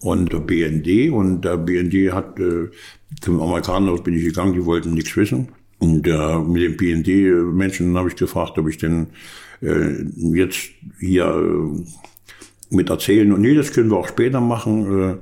[0.01, 1.11] und der BND.
[1.11, 2.69] Und der BND hat, äh,
[3.23, 5.49] zum Amerikaner bin ich gegangen, die wollten nichts wissen.
[5.79, 9.07] Und äh, mit den BND-Menschen habe ich gefragt, ob ich denn
[9.61, 10.59] jetzt
[11.01, 11.73] hier
[12.75, 13.33] mit erzählen.
[13.33, 15.13] Und nee, das können wir auch später machen.
[15.13, 15.17] Äh,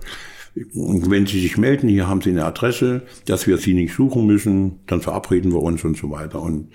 [0.74, 4.26] und wenn Sie sich melden, hier haben Sie eine Adresse, dass wir Sie nicht suchen
[4.26, 6.42] müssen, dann verabreden wir uns und so weiter.
[6.42, 6.68] Und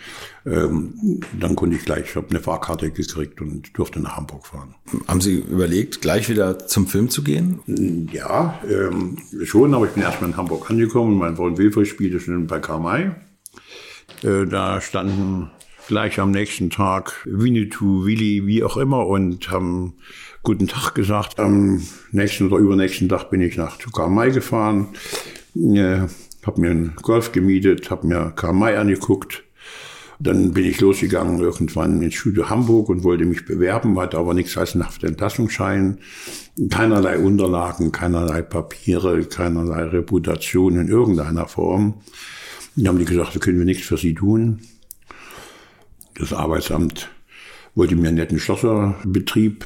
[0.48, 4.74] ähm, dann konnte ich gleich, ich habe eine Fahrkarte gekriegt und durfte nach Hamburg fahren.
[5.08, 8.08] Haben Sie überlegt, gleich wieder zum Film zu gehen?
[8.12, 11.16] Ja, ähm, schon, aber ich bin erstmal in Hamburg angekommen.
[11.16, 13.16] Mein Freund Wilfried spielte schon bei Karl
[14.24, 15.52] Äh, da standen
[15.88, 19.94] gleich am nächsten Tag Winnetou, Willi, wie auch immer und haben
[20.48, 21.42] guten Tag gesagt.
[21.42, 21.82] Am
[22.14, 24.88] nächsten oder übernächsten Tag bin ich nach Karl gefahren,
[25.54, 26.08] äh,
[26.46, 29.44] habe mir einen Golf gemietet, habe mir Karl angeguckt.
[30.20, 34.58] Dann bin ich losgegangen irgendwann ins Studio Hamburg und wollte mich bewerben, hatte aber nichts
[34.58, 35.98] als einen Haftentlassungsschein,
[36.70, 41.96] keinerlei Unterlagen, keinerlei Papiere, keinerlei Reputation in irgendeiner Form.
[42.78, 44.62] Dann haben die gesagt, da können wir nichts für Sie tun.
[46.16, 47.10] Das Arbeitsamt
[47.76, 49.66] wollte mir einen netten Schlosserbetrieb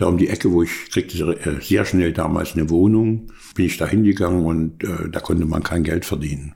[0.00, 3.76] da um die Ecke, wo ich kriegte äh, sehr schnell damals eine Wohnung, bin ich
[3.76, 6.54] da hingegangen und äh, da konnte man kein Geld verdienen.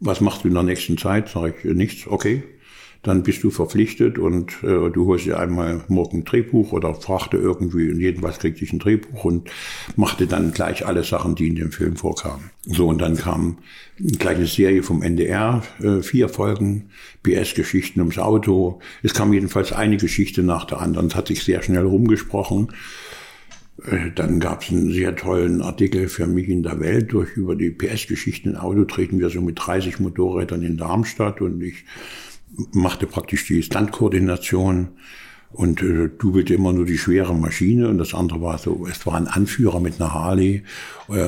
[0.01, 1.29] was machst du in der nächsten Zeit?
[1.29, 2.43] Sag ich, äh, nichts, okay
[3.03, 7.37] dann bist du verpflichtet und äh, du holst dir einmal morgen ein Drehbuch oder fragte
[7.37, 9.51] irgendwie und jedenfalls kriegte ich ein Drehbuch und
[9.97, 12.51] machte dann gleich alle Sachen, die in dem Film vorkamen.
[12.65, 13.59] So, und dann kam
[13.99, 16.91] eine kleine Serie vom NDR, äh, vier Folgen,
[17.25, 18.81] BS-Geschichten ums Auto.
[19.03, 21.09] Es kam jedenfalls eine Geschichte nach der anderen.
[21.09, 22.69] Es hat sich sehr schnell rumgesprochen.
[23.85, 27.57] Äh, dann gab es einen sehr tollen Artikel für mich in der Welt durch über
[27.57, 28.85] die PS-Geschichten im Auto.
[28.85, 31.85] Treten wir so mit 30 Motorrädern in Darmstadt und ich
[32.73, 34.89] machte praktisch die Standkoordination
[35.53, 39.15] und äh, dubelte immer nur die schwere Maschine und das andere war so, es war
[39.15, 40.65] ein Anführer mit einer Harley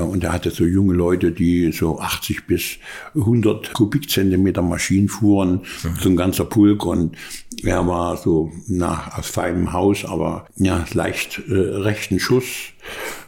[0.01, 2.78] und er hatte so junge Leute, die so 80 bis
[3.14, 5.97] 100 Kubikzentimeter Maschinen fuhren, mhm.
[6.01, 7.16] so ein ganzer Pulk und
[7.62, 12.45] er war so nach aus feinem Haus, aber ja leicht äh, rechten Schuss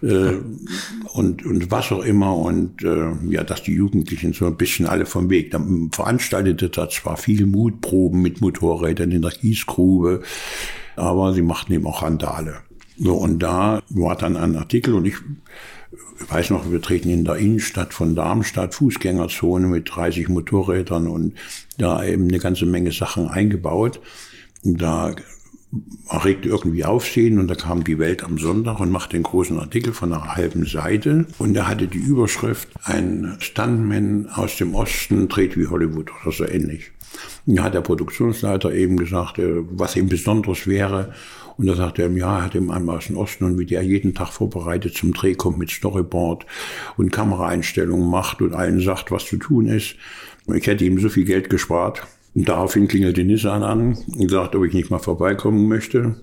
[0.03, 0.33] äh,
[1.13, 5.07] und und was auch immer und äh, ja, dass die Jugendlichen so ein bisschen alle
[5.07, 5.53] vom Weg.
[5.53, 10.23] Dann veranstaltete da zwar viel Mutproben mit Motorrädern in der Gießgrube
[10.97, 12.57] aber sie machten eben auch Randale.
[12.99, 15.17] So, und da war dann ein Artikel und ich
[16.29, 21.35] weiß noch, wir treten in der Innenstadt von Darmstadt, Fußgängerzone mit 30 Motorrädern und
[21.79, 24.01] da eben eine ganze Menge Sachen eingebaut.
[24.63, 25.15] Da
[26.09, 29.93] erregte irgendwie Aufsehen und da kam die Welt am Sonntag und machte einen großen Artikel
[29.93, 35.57] von einer halben Seite und er hatte die Überschrift, ein Stuntman aus dem Osten dreht
[35.57, 36.93] wie Hollywood oder so ähnlich.
[37.47, 41.13] Und da hat der Produktionsleiter eben gesagt, äh, was ihm besonders wäre
[41.59, 44.29] und da sagte er, ja, er hat aus dem Osten und wie der jeden Tag
[44.33, 46.45] vorbereitet zum Dreh kommt mit Storyboard
[46.97, 49.97] und Kameraeinstellungen macht und allen sagt, was zu tun ist.
[50.55, 52.07] Ich hätte ihm so viel Geld gespart.
[52.35, 56.17] Und daraufhin klingelte Nissan an und sagte, ob ich nicht mal vorbeikommen möchte.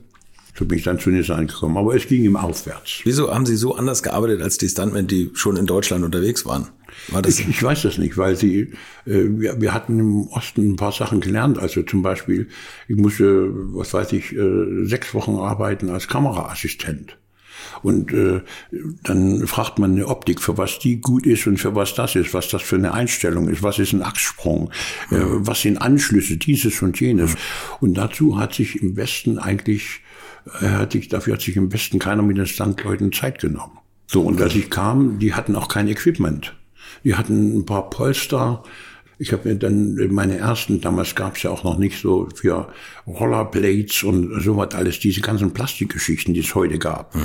[0.56, 1.76] So bin ich dann zu Nissan gekommen.
[1.76, 3.02] Aber es ging ihm aufwärts.
[3.04, 6.68] Wieso haben Sie so anders gearbeitet als die Stuntmen, die schon in Deutschland unterwegs waren?
[7.28, 8.72] Ich, ich weiß das nicht, weil sie,
[9.06, 11.60] äh, wir, wir hatten im Osten ein paar Sachen gelernt.
[11.60, 12.48] Also zum Beispiel,
[12.88, 17.18] ich musste, was weiß ich, äh, sechs Wochen arbeiten als Kameraassistent.
[17.82, 18.42] Und äh,
[19.04, 22.34] dann fragt man eine Optik, für was die gut ist und für was das ist,
[22.34, 24.70] was das für eine Einstellung ist, was ist ein Achssprung,
[25.12, 27.36] äh, was sind Anschlüsse, dieses und jenes.
[27.80, 30.02] Und dazu hat sich im Westen eigentlich,
[30.62, 33.80] äh, hat sich, dafür hat sich im Westen keiner mit den Standleuten Zeit genommen.
[34.08, 36.56] So, und als ich kam, die hatten auch kein Equipment.
[37.04, 38.64] Die hatten ein paar Polster,
[39.20, 42.68] ich habe mir dann meine ersten, damals gab es ja auch noch nicht so für
[43.08, 47.14] Rollerblades und so was alles, diese ganzen Plastikgeschichten, die es heute gab.
[47.16, 47.22] Mhm.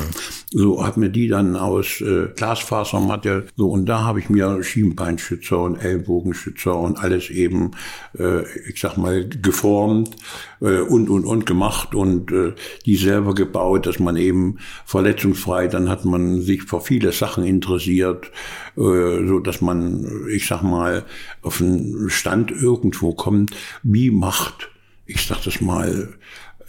[0.50, 5.58] So habe mir die dann aus äh, Glasfasermatte, so und da habe ich mir Schienbeinschützer
[5.58, 7.72] und Ellbogenschützer und alles eben,
[8.18, 10.16] äh, ich sag mal, geformt
[10.60, 12.54] äh, und und und gemacht und äh,
[12.86, 18.30] die selber gebaut, dass man eben verletzungsfrei, dann hat man sich für viele Sachen interessiert,
[18.76, 18.80] äh,
[19.26, 21.04] so dass man, ich sag mal,
[21.42, 23.52] auf einen Stand irgendwo kommt,
[23.82, 24.70] wie macht
[25.08, 26.10] ich sag das mal,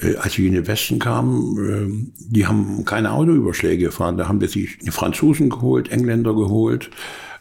[0.02, 4.18] äh, als ich in den Westen kam, äh, die haben keine Autoüberschläge gefahren.
[4.18, 6.90] Da haben die sich Franzosen geholt, Engländer geholt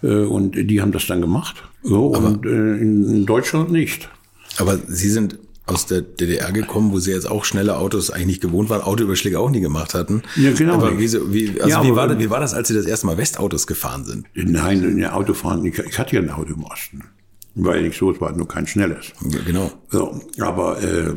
[0.03, 1.63] äh, und die haben das dann gemacht.
[1.83, 4.11] So, aber, und in Deutschland nicht.
[4.59, 8.41] Aber Sie sind aus der DDR gekommen, wo sie jetzt auch schnelle Autos eigentlich nicht
[8.41, 10.23] gewohnt waren, Autoüberschläge auch nie gemacht hatten.
[10.35, 10.75] Ja, genau.
[10.75, 13.07] Aber wie, wie, also ja, wie, war, das, wie war das, als Sie das erste
[13.07, 14.27] Mal Westautos gefahren sind?
[14.35, 17.05] Nein, Autofahren, ich, ich hatte ja ein Auto im Osten
[17.65, 19.13] weil nicht so, es war nur kein schnelles.
[19.29, 19.73] Ja, genau.
[19.89, 21.15] So, aber äh,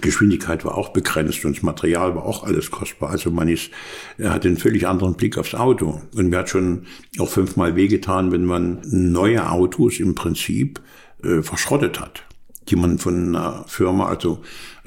[0.00, 3.10] Geschwindigkeit war auch begrenzt und das Material war auch alles kostbar.
[3.10, 3.70] Also man ist,
[4.18, 6.00] er hat einen völlig anderen Blick aufs Auto.
[6.14, 6.86] Und mir hat schon
[7.18, 10.80] auch fünfmal wehgetan, wenn man neue Autos im Prinzip
[11.22, 12.24] äh, verschrottet hat,
[12.68, 14.42] die man von einer Firma, also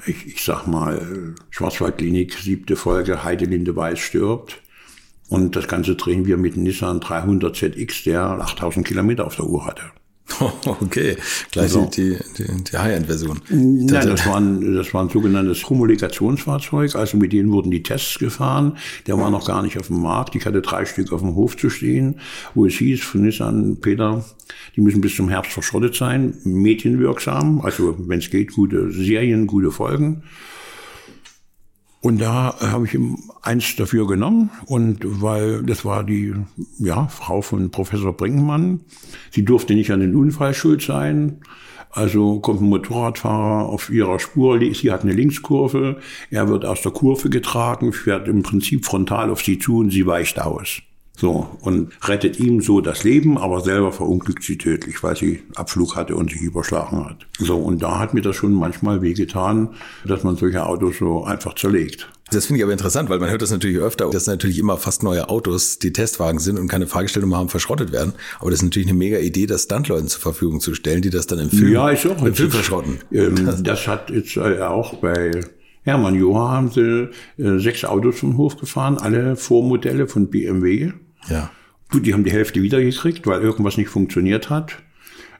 [0.06, 4.62] ich, ich sag mal, Schwarzwaldklinik, siebte Folge, Heidelinde Weiß stirbt.
[5.28, 9.66] Und das Ganze drehen wir mit Nissan 300 ZX, der 8000 Kilometer auf der Uhr
[9.66, 9.82] hatte.
[10.80, 11.16] Okay,
[11.50, 13.40] gleich also, die, die, die High-End-Version.
[13.48, 18.18] Nein, das war, ein, das war ein sogenanntes Kommunikationsfahrzeug, also mit denen wurden die Tests
[18.18, 18.76] gefahren.
[19.06, 20.34] Der war noch gar nicht auf dem Markt.
[20.36, 22.20] Ich hatte drei Stück auf dem Hof zu stehen,
[22.54, 24.24] wo es hieß von Nissan, Peter,
[24.76, 29.70] die müssen bis zum Herbst verschrottet sein, medienwirksam, also wenn es geht, gute Serien, gute
[29.70, 30.22] Folgen.
[32.08, 36.32] Und da habe ich ihm eins dafür genommen und weil das war die
[36.78, 38.80] ja, Frau von Professor Brinkmann.
[39.30, 41.42] Sie durfte nicht an den Unfall schuld sein.
[41.90, 45.98] Also kommt ein Motorradfahrer auf ihrer Spur, sie hat eine Linkskurve,
[46.30, 50.06] er wird aus der Kurve getragen, fährt im Prinzip frontal auf sie zu und sie
[50.06, 50.80] weicht aus.
[51.18, 55.96] So, und rettet ihm so das Leben, aber selber verunglückt sie tödlich, weil sie Abflug
[55.96, 57.26] hatte und sich überschlagen hat.
[57.40, 59.70] So, und da hat mir das schon manchmal wehgetan,
[60.04, 62.08] dass man solche Autos so einfach zerlegt.
[62.30, 65.02] Das finde ich aber interessant, weil man hört das natürlich öfter, dass natürlich immer fast
[65.02, 68.12] neue Autos, die Testwagen sind und keine Fahrgestellnummer haben, verschrottet werden.
[68.38, 71.26] Aber das ist natürlich eine mega Idee, das Stuntleuten zur Verfügung zu stellen, die das
[71.26, 71.96] dann im Film, ja, im
[72.34, 72.98] Film verschrotten.
[73.10, 75.32] Ähm, das hat jetzt äh, auch bei
[75.82, 77.08] Hermann Joha haben sie
[77.42, 80.92] äh, sechs Autos vom Hof gefahren, alle Vormodelle von BMW.
[81.28, 81.50] Ja.
[81.90, 84.78] Gut, die haben die Hälfte wiedergekriegt, weil irgendwas nicht funktioniert hat.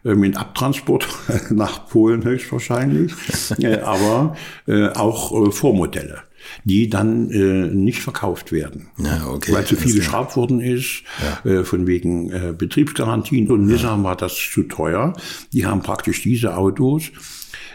[0.04, 1.06] Äh, mit Abtransport
[1.50, 3.12] nach Polen höchstwahrscheinlich.
[3.82, 6.22] Aber äh, auch äh, Vormodelle
[6.64, 9.52] die dann äh, nicht verkauft werden, ja, okay.
[9.52, 11.02] weil zu viel geschraubt worden ist,
[11.44, 11.50] ja.
[11.50, 13.50] äh, von wegen äh, Betriebsgarantien.
[13.50, 15.14] Und Nissan war das zu teuer.
[15.52, 17.10] Die haben praktisch diese Autos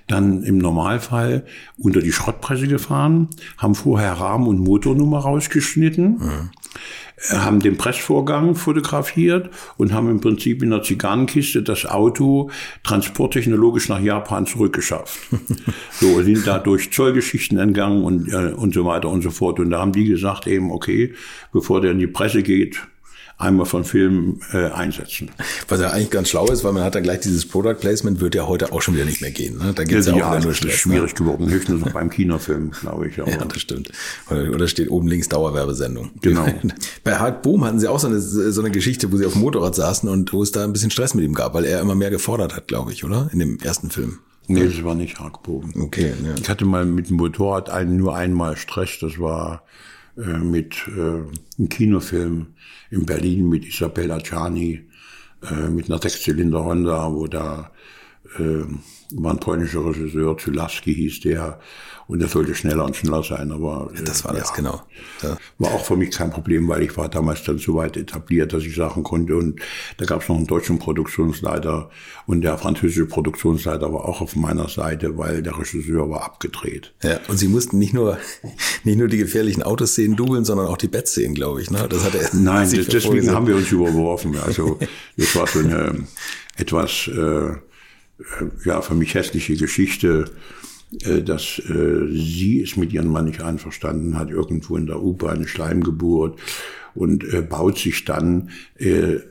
[0.08, 1.46] dann im Normalfall
[1.78, 6.52] unter die Schrottpresse gefahren, haben vorher Rahmen und Motornummer rausgeschnitten.
[7.32, 12.50] Haben den Pressvorgang fotografiert und haben im Prinzip in der Zigarrenkiste das Auto
[12.84, 15.20] transporttechnologisch nach Japan zurückgeschafft.
[15.92, 19.60] so sind dadurch Zollgeschichten entgangen und, äh, und so weiter und so fort.
[19.60, 21.14] Und da haben die gesagt eben, okay,
[21.52, 22.82] bevor der in die Presse geht,
[23.38, 25.32] einmal von Film äh, einsetzen.
[25.68, 28.36] Was ja eigentlich ganz schlau ist, weil man hat dann gleich dieses Product Placement, wird
[28.36, 29.58] ja heute auch schon wieder nicht mehr gehen.
[29.58, 29.74] Ne?
[29.74, 30.74] Da geht es ja, ja, auch wieder nur Stress.
[30.74, 31.18] ist schwierig ne?
[31.18, 33.20] geworden, höchstens noch beim Kinofilm, glaube ich.
[33.22, 33.32] Aber.
[33.32, 33.90] Ja, das stimmt.
[34.30, 36.12] Oder steht oben links Dauerwerbesendung.
[36.22, 36.46] Genau.
[37.04, 39.42] Bei Hark Boom hatten sie auch so eine, so eine Geschichte, wo sie auf dem
[39.42, 41.96] Motorrad saßen und wo es da ein bisschen Stress mit ihm gab, weil er immer
[41.96, 43.30] mehr gefordert hat, glaube ich, oder?
[43.34, 44.20] In dem ersten Film.
[44.48, 45.82] Nee, das war nicht Hackbogen.
[45.82, 46.36] Okay, ja.
[46.40, 48.98] Ich hatte mal mit dem Motorrad einen, nur einmal Stress.
[49.00, 49.64] Das war
[50.16, 51.02] mit äh,
[51.58, 52.48] einem Kinofilm
[52.92, 54.88] in Berlin mit Isabella Gianni,
[55.50, 57.72] äh, mit einer Sechszylinder Honda, wo da
[58.40, 58.66] äh,
[59.16, 61.60] war ein polnischer Regisseur, Zulaski hieß der,
[62.08, 64.82] und der sollte schneller und schneller sein, aber äh, das war das ja, genau.
[65.22, 65.38] Ja.
[65.58, 68.64] War auch für mich kein Problem, weil ich war damals dann so weit etabliert, dass
[68.64, 69.36] ich sagen konnte.
[69.36, 69.62] Und
[69.98, 71.90] da gab es noch einen deutschen Produktionsleiter
[72.26, 76.94] und der französische Produktionsleiter war auch auf meiner Seite, weil der Regisseur war abgedreht.
[77.04, 78.18] Ja, und Sie mussten nicht nur
[78.84, 81.72] nicht nur die gefährlichen Autoszenen dubeln, sondern auch die Bettszenen, glaube ich.
[81.72, 81.88] Ne?
[81.90, 84.38] Das hat er Nein, das, deswegen haben wir uns überworfen.
[84.38, 84.78] Also
[85.18, 86.06] das war so eine
[86.58, 87.54] etwas äh,
[88.66, 90.26] ja für mich hässliche Geschichte
[91.02, 95.38] äh, dass äh, sie ist mit ihrem Mann nicht einverstanden, hat irgendwo in der U-Bahn
[95.38, 96.40] eine Schleimgeburt
[96.94, 98.50] und äh, baut sich dann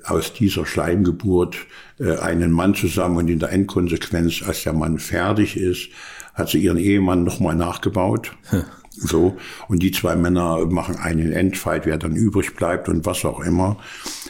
[0.05, 1.57] aus dieser Schleimgeburt
[1.99, 5.91] einen Mann zusammen und in der Endkonsequenz, als der Mann fertig ist,
[6.35, 8.33] hat sie ihren Ehemann nochmal nachgebaut.
[8.47, 8.64] Hm.
[8.91, 9.37] So.
[9.68, 13.76] Und die zwei Männer machen einen Endfight, wer dann übrig bleibt und was auch immer.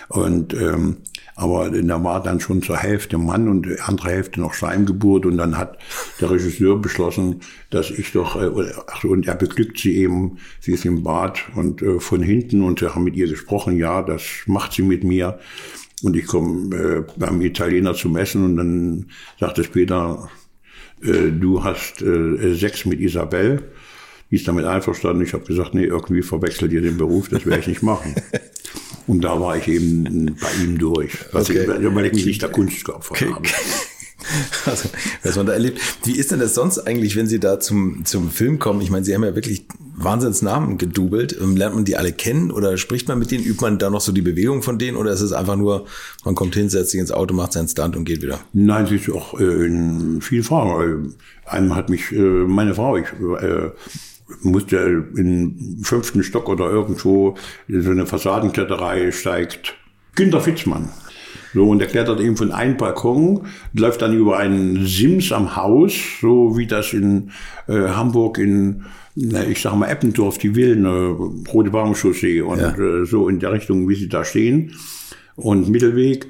[0.08, 0.98] Und ähm,
[1.34, 5.38] aber da war dann schon zur Hälfte Mann und die andere Hälfte noch Schleimgeburt und
[5.38, 5.78] dann hat
[6.20, 10.84] der Regisseur beschlossen, dass ich doch, äh, ach, und er beglückt sie eben, sie ist
[10.84, 14.72] im Bad und äh, von hinten und wir haben mit ihr gesprochen, ja, das macht
[14.72, 15.38] sie mit mir.
[16.02, 19.06] Und ich komme äh, beim Italiener zum Essen und dann
[19.38, 20.28] sagt es Peter,
[21.02, 23.62] äh, du hast äh, Sex mit Isabel.
[24.32, 25.22] Ist damit einverstanden.
[25.22, 28.14] Ich habe gesagt, nee, irgendwie verwechselt ihr den Beruf, das werde ich nicht machen.
[29.06, 31.64] Und da war ich eben bei ihm durch, was okay.
[31.64, 33.32] ich, weil ich mich nicht der Kunst geopfert okay.
[33.32, 33.48] habe.
[34.66, 34.88] Also,
[35.24, 35.80] was man da erlebt.
[36.04, 38.80] Wie ist denn das sonst eigentlich, wenn Sie da zum, zum Film kommen?
[38.80, 39.66] Ich meine, Sie haben ja wirklich
[39.96, 41.36] Wahnsinnsnamen gedubelt.
[41.40, 43.44] Ähm, lernt man die alle kennen oder spricht man mit denen?
[43.44, 45.86] Übt man da noch so die Bewegung von denen oder ist es einfach nur,
[46.24, 48.38] man kommt hin, setzt sich ins Auto, macht seinen Stunt und geht wieder?
[48.52, 51.14] Nein, sie ist auch äh, in vielen Fragen.
[51.44, 53.06] Einmal hat mich äh, meine Frau, ich
[53.40, 53.70] äh,
[54.42, 57.34] musste im fünften Stock oder irgendwo
[57.68, 59.74] in so eine Fassadenkletterei steigt
[60.14, 60.90] Günter Fitzmann.
[61.54, 65.92] So, und er klettert eben von einem Balkon, läuft dann über einen Sims am Haus,
[66.20, 67.30] so wie das in
[67.68, 72.74] äh, Hamburg in, na, ich sag mal, Eppendorf, die Villen, äh, Rote Baumchaussee und ja.
[72.74, 74.72] äh, so in der Richtung, wie sie da stehen.
[75.36, 76.26] Und Mittelweg.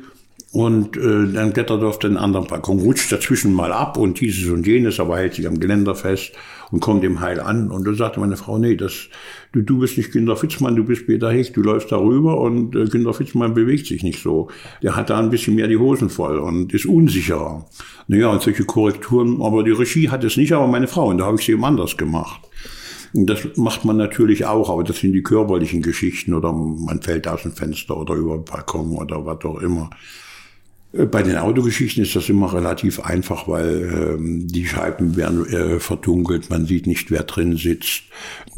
[0.52, 4.50] Und äh, dann klettert er auf den anderen Balkon, rutscht dazwischen mal ab und dieses
[4.50, 6.32] und jenes, aber hält sich am Geländer fest
[6.70, 7.70] und kommt im Heil an.
[7.70, 9.08] Und da sagte meine Frau, nee, das,
[9.52, 12.84] du, du bist nicht Günter Fitzmann, du bist Peter Hecht, du läufst darüber und äh,
[12.84, 14.48] Günter Fitzmann bewegt sich nicht so.
[14.82, 17.64] Der hat da ein bisschen mehr die Hosen voll und ist unsicherer.
[18.08, 21.24] Naja, und solche Korrekturen, aber die Regie hat es nicht, aber meine Frau, und da
[21.24, 22.42] habe ich sie eben anders gemacht.
[23.14, 27.26] Und das macht man natürlich auch, aber das sind die körperlichen Geschichten oder man fällt
[27.26, 29.88] aus dem Fenster oder über den Balkon oder was auch immer.
[30.92, 35.80] Äh, bei den Autogeschichten ist das immer relativ einfach, weil ähm, die Scheiben werden äh,
[35.80, 38.04] verdunkelt, man sieht nicht, wer drin sitzt.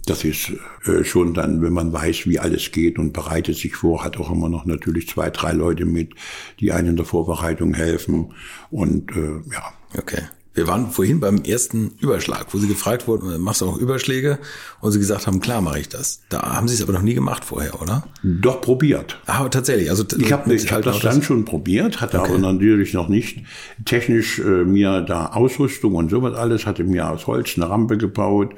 [0.06, 0.52] Das ist
[0.84, 4.30] äh, schon dann, wenn man weiß, wie alles geht und bereitet sich vor, hat auch
[4.30, 6.14] immer noch natürlich zwei, drei Leute mit,
[6.60, 8.34] die einen in der Vorbereitung helfen.
[8.70, 9.72] Und äh, ja.
[9.96, 10.22] Okay.
[10.54, 14.38] Wir waren vorhin beim ersten Überschlag, wo Sie gefragt wurden, machst du auch Überschläge?
[14.80, 16.22] Und Sie gesagt haben, klar mache ich das.
[16.28, 18.06] Da haben Sie es aber noch nie gemacht vorher, oder?
[18.22, 19.20] Doch probiert.
[19.26, 19.90] Ah, tatsächlich.
[19.90, 22.30] Also ich habe ich hab das dann schon probiert, hatte okay.
[22.30, 23.42] aber natürlich noch nicht
[23.84, 28.54] technisch äh, mir da Ausrüstung und sowas alles, hatte mir aus Holz eine Rampe gebaut,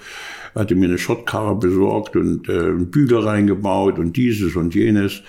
[0.54, 5.22] hatte mir eine Schrottkarre besorgt und äh, Bügel reingebaut und dieses und jenes.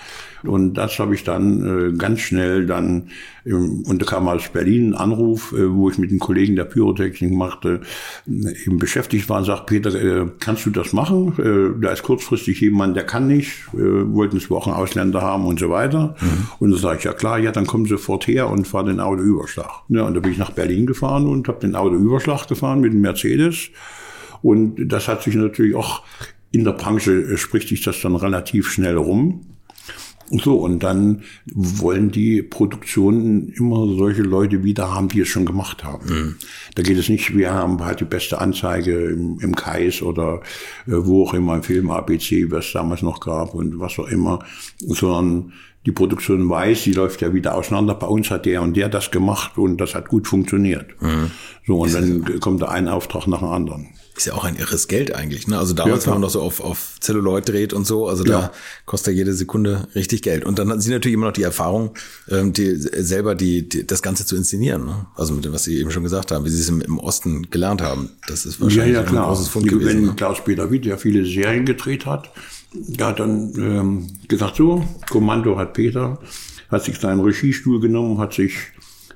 [0.44, 3.10] Und das habe ich dann äh, ganz schnell dann,
[3.46, 6.66] ähm, und da kam aus Berlin ein Anruf, äh, wo ich mit den Kollegen der
[6.66, 7.82] Pyrotechnik machte,
[8.28, 11.34] äh, eben beschäftigt war und sagt, Peter, äh, kannst du das machen?
[11.40, 15.60] Äh, da ist kurzfristig jemand, der kann nicht, äh, wollten es Wochen Ausländer haben und
[15.60, 16.16] so weiter.
[16.20, 16.48] Mhm.
[16.60, 19.84] Und da sage ich, ja klar, ja, dann komm sofort her und fahr den Autoüberschlag.
[19.90, 23.02] Ja, und da bin ich nach Berlin gefahren und habe den Autoüberschlag gefahren mit dem
[23.02, 23.70] Mercedes.
[24.42, 26.04] Und das hat sich natürlich auch
[26.52, 29.42] in der Branche äh, spricht sich das dann relativ schnell rum.
[30.30, 31.24] So, und dann
[31.54, 36.06] wollen die Produktionen immer solche Leute wieder haben, die es schon gemacht haben.
[36.08, 36.36] Mhm.
[36.76, 40.42] Da geht es nicht, wir haben halt die beste Anzeige im, im Kais oder
[40.86, 44.08] äh, wo auch immer im Film ABC, was es damals noch gab und was auch
[44.08, 44.44] immer,
[44.80, 45.54] sondern
[45.86, 47.96] die Produktion weiß, sie läuft ja wieder auseinander.
[47.96, 51.02] Bei uns hat der und der das gemacht und das hat gut funktioniert.
[51.02, 51.32] Mhm.
[51.66, 53.88] So, und dann kommt da ein Auftrag nach dem anderen.
[54.18, 55.48] Ist ja auch ein irres Geld eigentlich.
[55.48, 55.60] Ne?
[55.60, 58.32] Also damals, ja, wenn man noch so auf, auf Celluloid dreht und so, also ja.
[58.32, 58.52] da
[58.88, 60.44] kostet ja jede Sekunde richtig Geld.
[60.44, 61.92] Und dann hatten Sie natürlich immer noch die Erfahrung,
[62.28, 64.86] ähm, die, selber die, die, das Ganze zu inszenieren.
[64.86, 65.06] Ne?
[65.16, 67.52] Also mit dem, was Sie eben schon gesagt haben, wie Sie es im, im Osten
[67.52, 68.10] gelernt haben.
[68.28, 69.26] Das ist wahrscheinlich ja, ja, klar.
[69.26, 69.88] ein großes Fund gewesen.
[69.88, 70.14] Wenn ne?
[70.16, 72.32] Klaus-Peter Witt ja viele Serien gedreht hat,
[72.74, 76.20] der hat dann ähm, gesagt, so, Kommando hat Peter,
[76.70, 78.56] hat sich seinen Regiestuhl genommen, hat sich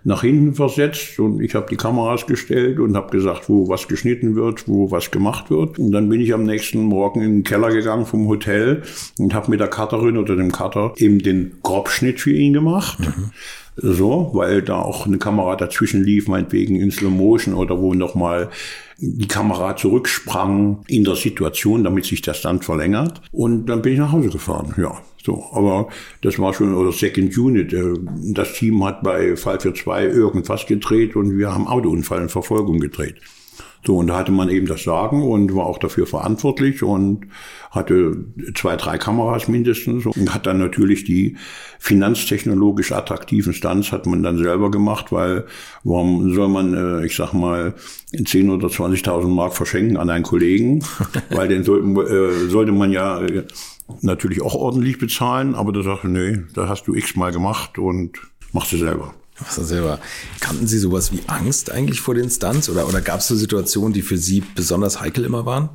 [0.03, 4.35] nach hinten versetzt und ich habe die Kameras gestellt und habe gesagt, wo was geschnitten
[4.35, 5.77] wird, wo was gemacht wird.
[5.77, 8.81] Und dann bin ich am nächsten Morgen in den Keller gegangen vom Hotel
[9.19, 12.99] und habe mit der Cutterin oder dem Cutter eben den Grobschnitt für ihn gemacht.
[12.99, 13.31] Mhm.
[13.75, 18.49] So, weil da auch eine Kamera dazwischen lief, meinetwegen in Slow Motion oder wo nochmal
[18.97, 23.21] die Kamera zurücksprang in der Situation, damit sich das dann verlängert.
[23.31, 25.01] Und dann bin ich nach Hause gefahren, ja.
[25.23, 25.89] So, aber
[26.21, 27.73] das war schon, oder Second Unit.
[27.73, 27.93] Äh,
[28.33, 32.79] das Team hat bei Fall für zwei irgendwas gedreht und wir haben Autounfall in Verfolgung
[32.79, 33.15] gedreht.
[33.83, 37.25] So, und da hatte man eben das Sagen und war auch dafür verantwortlich und
[37.71, 41.37] hatte zwei, drei Kameras mindestens und hat dann natürlich die
[41.79, 45.45] finanztechnologisch attraktiven Stunts hat man dann selber gemacht, weil
[45.83, 47.73] warum soll man, äh, ich sag mal,
[48.13, 50.83] 10 oder 20.000 Mark verschenken an einen Kollegen,
[51.31, 53.45] weil den sollten, äh, sollte man ja äh,
[54.01, 58.19] natürlich auch ordentlich bezahlen, aber da sagte, nee, da hast du x-mal gemacht und
[58.53, 59.13] machst du selber.
[59.39, 59.99] Machst du selber.
[60.39, 63.93] Kannten Sie sowas wie Angst eigentlich vor den Stunts oder, oder gab es so Situationen,
[63.93, 65.69] die für Sie besonders heikel immer waren?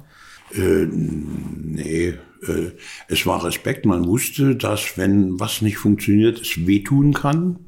[0.55, 2.15] Äh, nee,
[2.47, 2.71] äh,
[3.09, 3.85] es war Respekt.
[3.85, 7.59] Man wusste, dass wenn was nicht funktioniert, es wehtun kann.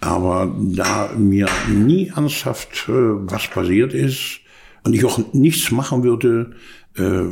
[0.00, 4.40] Aber da mir nie ernsthaft äh, was passiert ist
[4.84, 6.54] und ich auch nichts machen würde,
[6.96, 7.24] äh,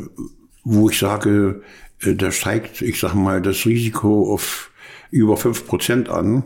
[0.65, 1.63] wo ich sage,
[2.03, 4.71] äh, da steigt, ich sag mal, das Risiko auf
[5.11, 6.45] über fünf Prozent an,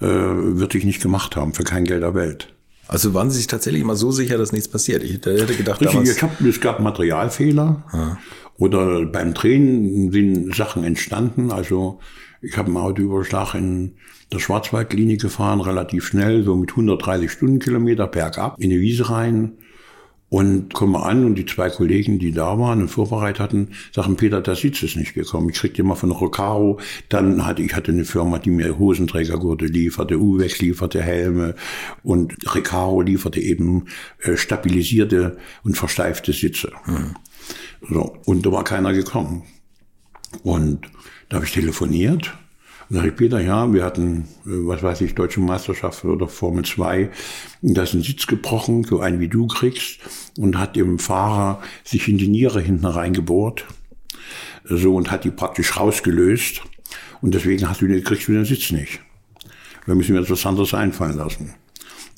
[0.00, 2.52] äh, würde ich nicht gemacht haben, für kein Geld der Welt.
[2.88, 5.02] Also waren Sie sich tatsächlich immer so sicher, dass nichts passiert?
[5.02, 8.16] Ich hätte gedacht, Richtig, damals ich hab, es gab Materialfehler ah.
[8.58, 11.52] oder beim Drehen sind Sachen entstanden.
[11.52, 12.00] Also
[12.42, 13.94] ich habe einen Autoüberschlag in
[14.32, 19.52] der Schwarzwaldlinie gefahren, relativ schnell, so mit 130 Stundenkilometer bergab in die Wiese rein.
[20.32, 24.40] Und komme an und die zwei Kollegen, die da waren und vorbereitet hatten, sagen, Peter,
[24.40, 25.50] der Sitz ist nicht gekommen.
[25.50, 26.80] Ich kriegte immer von Rocaro.
[27.10, 31.54] Dann hatte ich hatte eine Firma, die mir Hosenträgergurte lieferte, Uwex lieferte Helme
[32.02, 33.88] und Recaro lieferte eben
[34.22, 36.72] äh, stabilisierte und versteifte Sitze.
[36.86, 37.14] Mhm.
[37.90, 39.42] So, und da war keiner gekommen.
[40.44, 40.90] Und
[41.28, 42.32] da habe ich telefoniert
[42.94, 47.08] Sag ich, Peter, ja, wir hatten, äh, was weiß ich, Deutsche Meisterschaft oder Formel 2,
[47.62, 50.00] da ist ein Sitz gebrochen, so einen wie du kriegst,
[50.36, 53.64] und hat dem Fahrer sich in die Niere hinten reingebohrt,
[54.64, 56.60] so, und hat die praktisch rausgelöst,
[57.22, 59.00] und deswegen hast du, kriegst du den Sitz nicht.
[59.86, 61.54] Wir müssen mir etwas anderes einfallen lassen.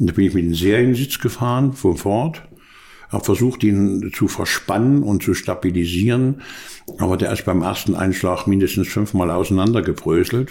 [0.00, 2.42] Und da bin ich mit dem Seriensitz gefahren, von Ford,
[3.14, 6.42] habe versucht, ihn zu verspannen und zu stabilisieren.
[6.98, 10.50] Aber der ist beim ersten Einschlag mindestens fünfmal auseinandergebröselt.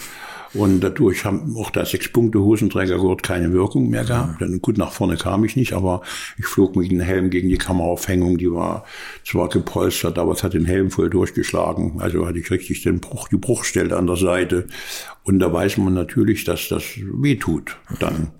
[0.53, 4.39] Und dadurch haben auch der Sechs-Punkte-Hosenträgergurt keine Wirkung mehr gehabt.
[4.39, 6.01] Denn gut, nach vorne kam ich nicht, aber
[6.37, 8.37] ich flog mit dem Helm gegen die Kameraaufhängung.
[8.37, 8.85] Die war
[9.25, 11.99] zwar gepolstert, aber es hat den Helm voll durchgeschlagen.
[12.01, 14.67] Also hatte ich richtig den Bruch, die Bruchstelle an der Seite.
[15.23, 18.31] Und da weiß man natürlich, dass das weh tut dann.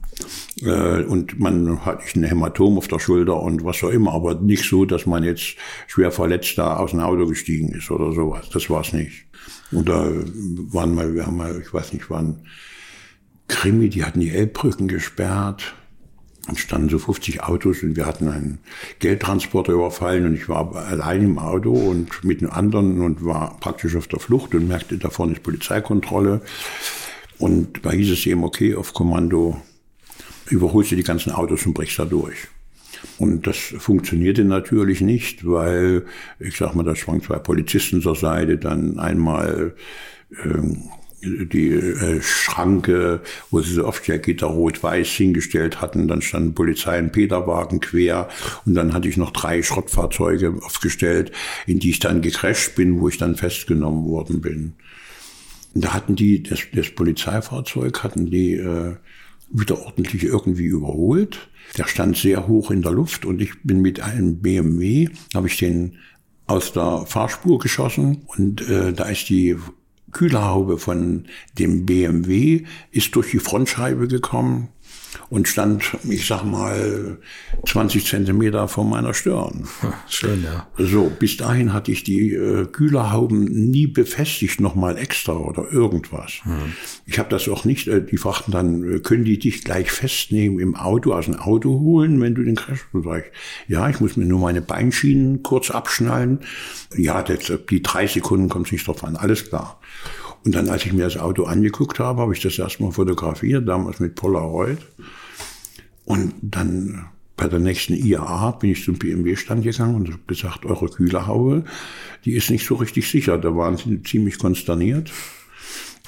[0.61, 4.68] Äh, und man hatte ein Hämatom auf der Schulter und was auch immer, aber nicht
[4.70, 5.55] so, dass man jetzt
[5.88, 8.49] schwer verletzt da aus dem Auto gestiegen ist oder sowas.
[8.51, 9.26] Das war es nicht.
[9.72, 10.09] Und da
[10.72, 12.45] waren mal, wir haben mal, ich weiß nicht, waren
[13.47, 15.76] Krimi, die hatten die Elbbrücken gesperrt.
[16.45, 18.57] Und standen so 50 Autos und wir hatten einen
[18.99, 23.95] Geldtransporter überfallen und ich war allein im Auto und mit einem anderen und war praktisch
[23.95, 26.41] auf der Flucht und merkte, da vorne ist Polizeikontrolle.
[27.39, 29.61] Und da hieß es eben, okay, auf Kommando
[30.50, 32.48] überholst du die ganzen Autos und brichst da durch.
[33.18, 36.06] Und das funktionierte natürlich nicht, weil,
[36.39, 39.76] ich sag mal, da schwangen zwei Polizisten zur Seite, dann einmal
[40.44, 40.89] ähm,
[41.22, 46.08] die äh, Schranke, wo sie so Aufstellgitter rot-weiß hingestellt hatten.
[46.08, 48.28] Dann stand Polizei in Peterwagen quer
[48.66, 51.32] und dann hatte ich noch drei Schrottfahrzeuge aufgestellt,
[51.66, 54.74] in die ich dann gecrasht bin, wo ich dann festgenommen worden bin.
[55.74, 58.96] Und da hatten die, das, das Polizeifahrzeug hatten die äh,
[59.54, 61.49] wieder ordentlich irgendwie überholt.
[61.78, 65.58] Der stand sehr hoch in der Luft und ich bin mit einem BMW, habe ich
[65.58, 65.97] den
[66.45, 69.56] aus der Fahrspur geschossen und äh, da ist die
[70.12, 71.26] Kühlerhaube von
[71.58, 74.70] dem BMW ist durch die Frontscheibe gekommen
[75.30, 77.18] und stand, ich sag mal,
[77.68, 79.68] 20 Zentimeter vor meiner Stirn.
[80.07, 80.68] Schön, ja.
[80.78, 86.41] So, bis dahin hatte ich die äh, Kühlerhauben nie befestigt, nochmal extra oder irgendwas.
[86.43, 86.74] Hm.
[87.05, 90.59] Ich habe das auch nicht, äh, die fragten dann, äh, können die dich gleich festnehmen
[90.59, 93.32] im Auto, aus dem Auto holen, wenn du den Crash sag
[93.68, 96.39] Ja, ich muss mir nur meine Beinschienen kurz abschnallen.
[96.95, 99.80] Ja, das, die drei Sekunden kommt nicht drauf an, alles klar.
[100.46, 104.00] Und dann, als ich mir das Auto angeguckt habe, habe ich das erstmal fotografiert, damals
[104.00, 104.80] mit Polaroid.
[106.06, 107.06] Und dann
[107.38, 111.64] bei der nächsten IAA bin ich zum BMW-Stand gegangen und habe gesagt, eure Kühlerhaube,
[112.26, 113.38] die ist nicht so richtig sicher.
[113.38, 115.12] Da waren sie ziemlich konsterniert.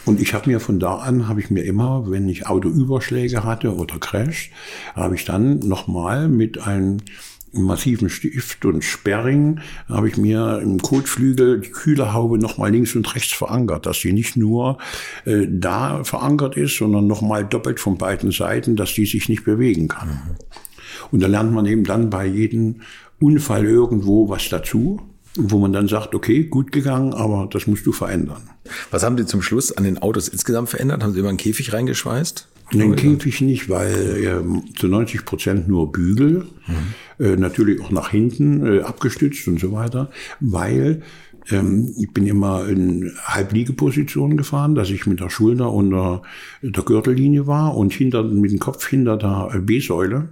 [0.06, 3.76] Und ich habe mir von da an, habe ich mir immer, wenn ich Autoüberschläge hatte
[3.76, 4.52] oder Crash,
[4.94, 6.98] habe ich dann nochmal mit einem
[7.58, 13.34] massiven Stift und Sperring habe ich mir im Kotflügel die Kühlerhaube nochmal links und rechts
[13.34, 14.78] verankert, dass sie nicht nur
[15.26, 19.88] äh, da verankert ist, sondern nochmal doppelt von beiden Seiten, dass die sich nicht bewegen
[19.88, 20.38] kann.
[21.12, 22.82] Und da lernt man eben dann bei jedem
[23.20, 25.00] Unfall irgendwo was dazu
[25.38, 28.50] wo man dann sagt, okay, gut gegangen, aber das musst du verändern.
[28.92, 31.04] Was haben Sie zum Schluss an den Autos insgesamt verändert?
[31.04, 32.48] Haben Sie immer einen Käfig reingeschweißt?
[32.74, 37.24] Den Käfig nicht, weil äh, zu 90 Prozent nur Bügel, mhm.
[37.24, 40.10] äh, natürlich auch nach hinten äh, abgestützt und so weiter,
[40.40, 41.04] weil
[41.52, 46.24] ähm, ich bin immer in Halbliegeposition gefahren, dass ich mit der Schulter unter
[46.62, 50.30] der Gürtellinie war und hinter, mit dem Kopf hinter der B-Säule.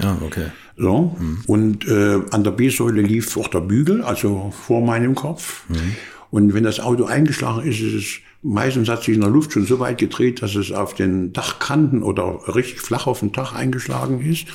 [0.00, 0.46] Ah, okay.
[0.76, 1.16] So.
[1.18, 1.38] Mhm.
[1.46, 5.68] Und äh, an der B-Säule lief auch der Bügel, also vor meinem Kopf.
[5.68, 5.96] Mhm.
[6.30, 9.66] Und wenn das Auto eingeschlagen ist, ist es meistens hat sich in der Luft schon
[9.66, 14.20] so weit gedreht, dass es auf den Dachkanten oder richtig flach auf dem Dach eingeschlagen
[14.20, 14.46] ist.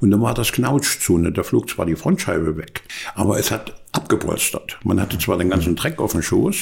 [0.00, 1.32] Und dann war das Knautschzone.
[1.32, 2.82] Da flog zwar die Frontscheibe weg,
[3.14, 4.78] aber es hat abgepolstert.
[4.84, 6.56] Man hatte zwar den ganzen Dreck auf dem Schoß,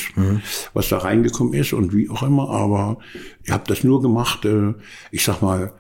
[0.75, 2.99] was da reingekommen ist und wie auch immer, aber
[3.43, 4.75] ich habe das nur gemacht, äh,
[5.11, 5.73] ich sag mal,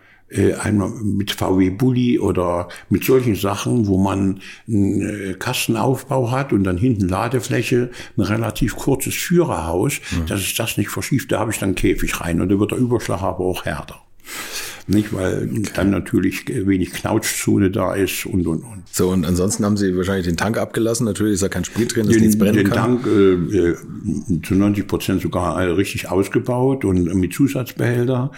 [0.54, 6.64] einmal mit VW Bulli oder mit solchen Sachen, wo man einen äh, Kastenaufbau hat und
[6.64, 10.26] dann hinten Ladefläche, ein relativ kurzes Führerhaus, mhm.
[10.26, 12.78] dass es das nicht verschiebt, da habe ich dann Käfig rein und da wird der
[12.78, 14.00] Überschlag aber auch härter.
[14.88, 15.62] Nicht, weil okay.
[15.74, 18.84] dann natürlich wenig Knautschzone da ist und, und, und.
[18.90, 21.06] So, und ansonsten haben Sie wahrscheinlich den Tank abgelassen.
[21.06, 23.02] Natürlich ist da kein Sprit drin, dass den, nichts brennen den kann.
[23.02, 28.30] Den Tank äh, äh zu 90 Prozent sogar richtig ausgebaut und mit Zusatzbehälter.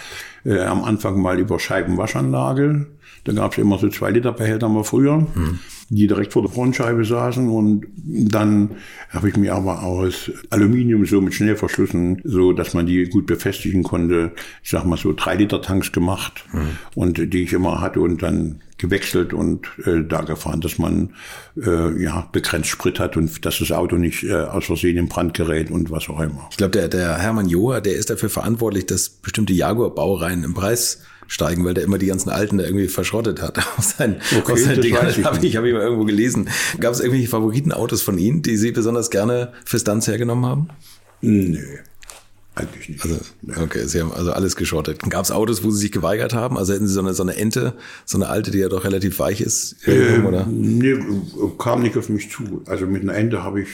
[0.44, 2.86] Äh, am Anfang mal über Scheibenwaschanlage.
[3.28, 5.18] Da gab es immer so zwei Liter Behälter mal früher.
[5.18, 5.58] Mhm
[5.90, 7.48] die direkt vor der Frontscheibe saßen.
[7.48, 8.72] Und dann
[9.10, 13.82] habe ich mir aber aus Aluminium so mit Schnellverschlüssen, so dass man die gut befestigen
[13.82, 16.78] konnte, ich sag mal so drei Liter Tanks gemacht mhm.
[16.94, 21.14] und die ich immer hatte und dann gewechselt und äh, da gefahren, dass man
[21.56, 25.34] äh, ja begrenzt Sprit hat und dass das Auto nicht äh, aus Versehen in Brand
[25.34, 26.46] gerät und was auch immer.
[26.50, 31.02] Ich glaube, der, der Hermann Joa, der ist dafür verantwortlich, dass bestimmte Jaguar-Baureihen im Preis
[31.28, 34.64] steigen, weil der immer die ganzen Alten da irgendwie verschrottet hat aus seinen, okay, aus
[34.64, 35.08] seinen Dingern.
[35.08, 36.48] Ich habe ich, hab ich mal irgendwo gelesen.
[36.80, 40.68] Gab es irgendwelche Favoritenautos von Ihnen, die Sie besonders gerne für Stunts hergenommen haben?
[41.20, 41.60] Nö.
[42.54, 43.04] Eigentlich nicht.
[43.04, 43.18] Also,
[43.62, 44.98] okay, Sie haben also alles geschrottet.
[45.08, 46.58] Gab es Autos, wo Sie sich geweigert haben?
[46.58, 47.74] Also hätten Sie so eine, so eine Ente,
[48.04, 49.76] so eine alte, die ja doch relativ weich ist?
[49.86, 50.44] Ähm, oder?
[50.46, 50.98] Nee,
[51.56, 52.62] kam nicht auf mich zu.
[52.66, 53.68] Also mit einer Ente habe ich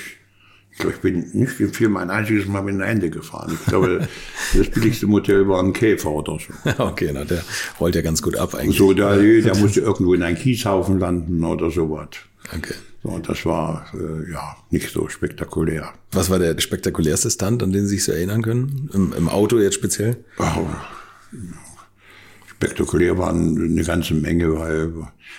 [0.74, 3.56] ich glaube, ich bin nicht im Film ein einziges Mal mit einem Ende gefahren.
[3.60, 4.08] Ich glaube,
[4.54, 6.82] das billigste Modell war ein Käfer oder so.
[6.82, 7.44] okay, na, der
[7.78, 8.78] rollt ja ganz gut ab eigentlich.
[8.78, 12.08] So, der, der musste irgendwo in einen Kieshaufen landen oder sowas.
[12.52, 12.74] Okay.
[13.04, 15.92] So, und das war, äh, ja, nicht so spektakulär.
[16.10, 18.90] Was war der spektakulärste Stand, an den Sie sich so erinnern können?
[18.92, 20.24] Im, im Auto jetzt speziell?
[20.38, 20.66] Oh,
[22.48, 24.92] spektakulär waren eine ganze Menge, weil,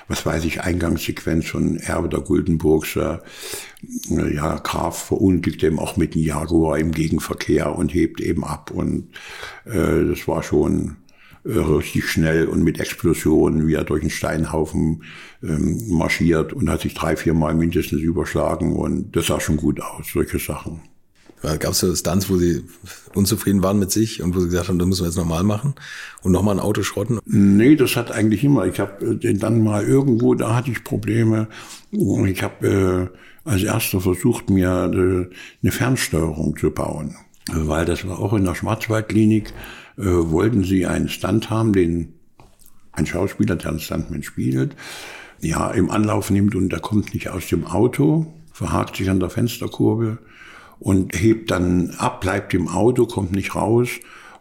[0.07, 3.17] was weiß ich, Eingangssequenz von Erbe der Guldenburgs, äh,
[4.09, 9.09] ja, Graf verunglückt eben auch mit dem Jaguar im Gegenverkehr und hebt eben ab und
[9.65, 10.97] äh, das war schon
[11.43, 15.03] äh, richtig schnell und mit Explosionen, wie er durch einen Steinhaufen
[15.43, 19.79] ähm, marschiert und hat sich drei, vier Mal mindestens überschlagen und das sah schon gut
[19.81, 20.81] aus, solche Sachen.
[21.41, 22.63] Gab es so Stunts, wo Sie
[23.13, 25.75] unzufrieden waren mit sich und wo Sie gesagt haben, das müssen wir jetzt normal machen
[26.23, 27.19] und nochmal ein Auto schrotten?
[27.25, 28.65] Nee, das hat eigentlich immer.
[28.65, 31.47] Ich habe äh, dann mal irgendwo, da hatte ich Probleme.
[31.91, 37.15] Ich habe äh, als erster versucht, mir äh, eine Fernsteuerung zu bauen.
[37.51, 39.53] Weil das war auch in der Schwarzwaldklinik,
[39.97, 42.13] äh, wollten sie einen Stunt haben, den
[42.91, 44.75] ein Schauspieler, der einen Stuntman spielt,
[45.41, 49.29] ja, im Anlauf nimmt und der kommt nicht aus dem Auto, verhakt sich an der
[49.29, 50.17] Fensterkurbel
[50.85, 53.89] und hebt dann ab, bleibt im Auto, kommt nicht raus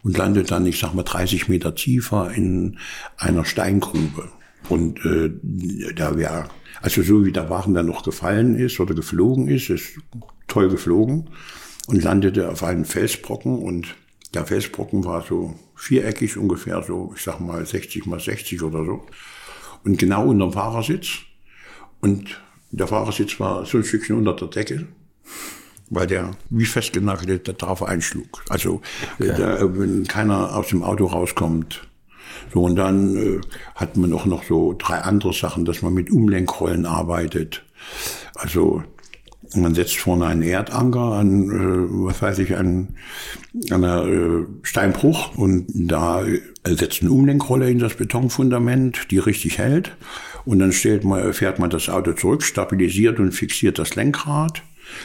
[0.02, 2.76] und landet dann, ich sag mal, 30 Meter tiefer in
[3.16, 4.28] einer Steingrube.
[4.68, 5.30] Und äh,
[5.94, 6.50] da wäre,
[6.82, 9.98] also so wie der Wagen dann noch gefallen ist oder geflogen ist, ist
[10.46, 11.30] toll geflogen
[11.86, 13.94] und landete auf einem Felsbrocken und
[14.34, 19.06] der Felsbrocken war so viereckig ungefähr, so ich sag mal 60 mal 60 oder so.
[19.82, 21.20] Und genau unter dem Fahrersitz.
[22.02, 22.38] Und
[22.70, 24.88] der Fahrersitz war so ein Stückchen unter der Decke
[25.94, 28.44] weil der wie festgenagelt der Trafo einschlug.
[28.48, 28.80] Also
[29.18, 29.34] okay.
[29.36, 31.86] der, wenn keiner aus dem Auto rauskommt.
[32.52, 33.40] So und dann äh,
[33.74, 37.64] hat man auch noch so drei andere Sachen, dass man mit Umlenkrollen arbeitet.
[38.34, 38.82] Also
[39.56, 42.96] man setzt vorne einen Erdanker an, äh, was weiß ich, an,
[43.70, 49.58] an einer äh, Steinbruch und da äh, setzt eine Umlenkrolle in das Betonfundament, die richtig
[49.58, 49.96] hält.
[50.44, 54.62] Und dann stellt man, fährt man das Auto zurück, stabilisiert und fixiert das Lenkrad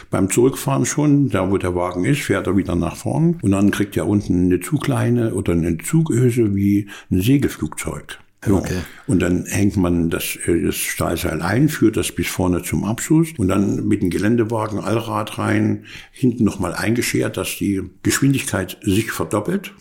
[0.09, 3.71] Beim Zurückfahren schon, da wo der Wagen ist, fährt er wieder nach vorn und dann
[3.71, 8.19] kriegt er unten eine Zugleine oder eine Zugöse wie ein Segelflugzeug.
[8.45, 8.57] So.
[8.57, 8.79] Okay.
[9.05, 13.29] Und dann hängt man das, äh, das Stahlseil ein, führt das bis vorne zum Abschuss
[13.37, 19.73] und dann mit dem Geländewagen Allrad rein, hinten nochmal eingeschert, dass die Geschwindigkeit sich verdoppelt.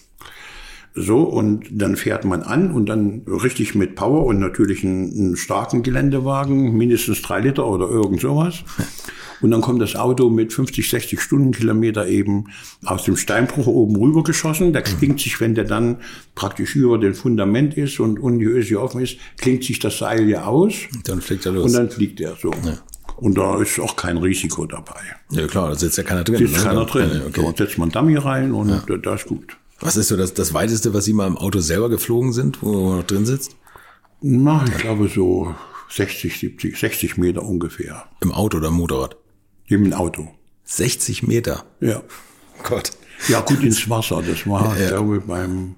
[0.94, 5.36] So, und dann fährt man an und dann richtig mit Power und natürlich einen, einen
[5.36, 8.64] starken Geländewagen, mindestens drei Liter oder irgend sowas.
[9.40, 12.46] Und dann kommt das Auto mit 50, 60 Stundenkilometer eben
[12.84, 14.72] aus dem Steinbruch oben rüber geschossen.
[14.72, 15.98] Da klingt sich, wenn der dann
[16.34, 20.28] praktisch über dem Fundament ist und, und die Öse offen ist, klingt sich das Seil
[20.28, 20.74] ja aus.
[20.92, 21.66] Und dann fliegt er los.
[21.66, 22.50] Und dann fliegt er so.
[22.64, 22.78] Ja.
[23.16, 25.00] Und da ist auch kein Risiko dabei.
[25.30, 26.38] Ja klar, da sitzt ja keiner drin.
[26.38, 26.62] Sitzt ne?
[26.62, 27.22] keiner drin.
[27.28, 27.42] Okay.
[27.44, 28.96] Da setzt man Dummy rein und ja.
[28.96, 29.56] da ist gut.
[29.80, 32.88] Was ist so das, das weiteste, was Sie mal im Auto selber geflogen sind, wo
[32.88, 33.56] man noch drin sitzt?
[34.20, 35.54] Na, ich glaube so
[35.90, 38.06] 60, 70, 60 Meter ungefähr.
[38.20, 39.16] Im Auto oder im Motorrad?
[39.66, 40.28] Im Auto.
[40.64, 41.64] 60 Meter?
[41.80, 42.02] Ja.
[42.64, 42.90] Gott.
[43.28, 44.22] Ja, gut ins Wasser.
[44.26, 44.88] Das war, ja, ja.
[44.90, 45.76] glaube beim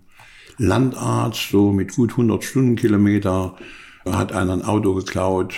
[0.56, 3.56] Landarzt, so mit gut 100 Stundenkilometer,
[4.06, 5.54] hat einer ein Auto geklaut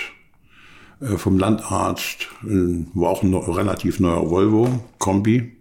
[1.01, 2.29] äh, vom Landarzt.
[2.43, 5.57] War auch ein relativ neuer Volvo, Kombi.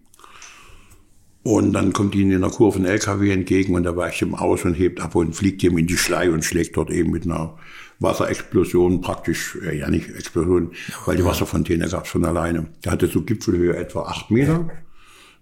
[1.43, 4.63] Und dann kommt ihnen in der Kurve ein LKW entgegen und da weicht ihm aus
[4.63, 7.57] und hebt ab und fliegt ihm in die Schlei und schlägt dort eben mit einer
[7.99, 10.71] Wasserexplosion praktisch, äh, ja nicht Explosion,
[11.05, 12.67] weil die Wasserfontäne gab es von alleine.
[12.83, 14.69] Der hatte so Gipfelhöhe etwa acht Meter.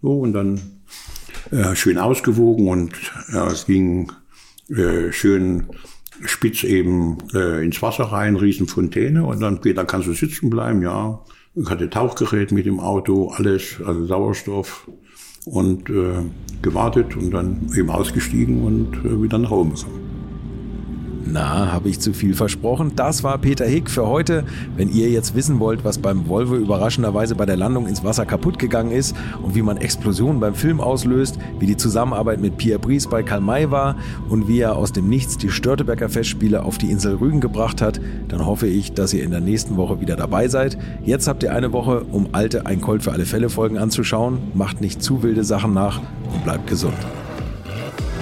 [0.02, 0.62] So, und dann
[1.52, 2.94] äh, schön ausgewogen und
[3.34, 4.12] äh, es ging
[4.70, 5.68] äh, schön
[6.24, 10.82] spitz eben äh, ins Wasser rein, Riesenfontäne und dann, Peter, kannst du sitzen bleiben?
[10.82, 11.24] Ja.
[11.56, 14.90] Ich hatte Tauchgerät mit dem Auto, alles, also Sauerstoff
[15.52, 16.24] und äh,
[16.62, 20.19] gewartet und dann eben ausgestiegen und äh, wieder nach Hause gekommen.
[21.26, 22.94] Na, habe ich zu viel versprochen?
[22.96, 24.46] Das war Peter Hick für heute.
[24.76, 28.58] Wenn ihr jetzt wissen wollt, was beim Volvo überraschenderweise bei der Landung ins Wasser kaputt
[28.58, 33.08] gegangen ist und wie man Explosionen beim Film auslöst, wie die Zusammenarbeit mit Pierre Brice
[33.08, 33.96] bei Karl May war
[34.30, 38.00] und wie er aus dem Nichts die Störtebecker Festspiele auf die Insel Rügen gebracht hat,
[38.30, 40.78] dann hoffe ich, dass ihr in der nächsten Woche wieder dabei seid.
[41.04, 44.40] Jetzt habt ihr eine Woche, um alte Ein Colt für alle Fälle Folgen anzuschauen.
[44.54, 46.00] Macht nicht zu wilde Sachen nach
[46.34, 46.98] und bleibt gesund.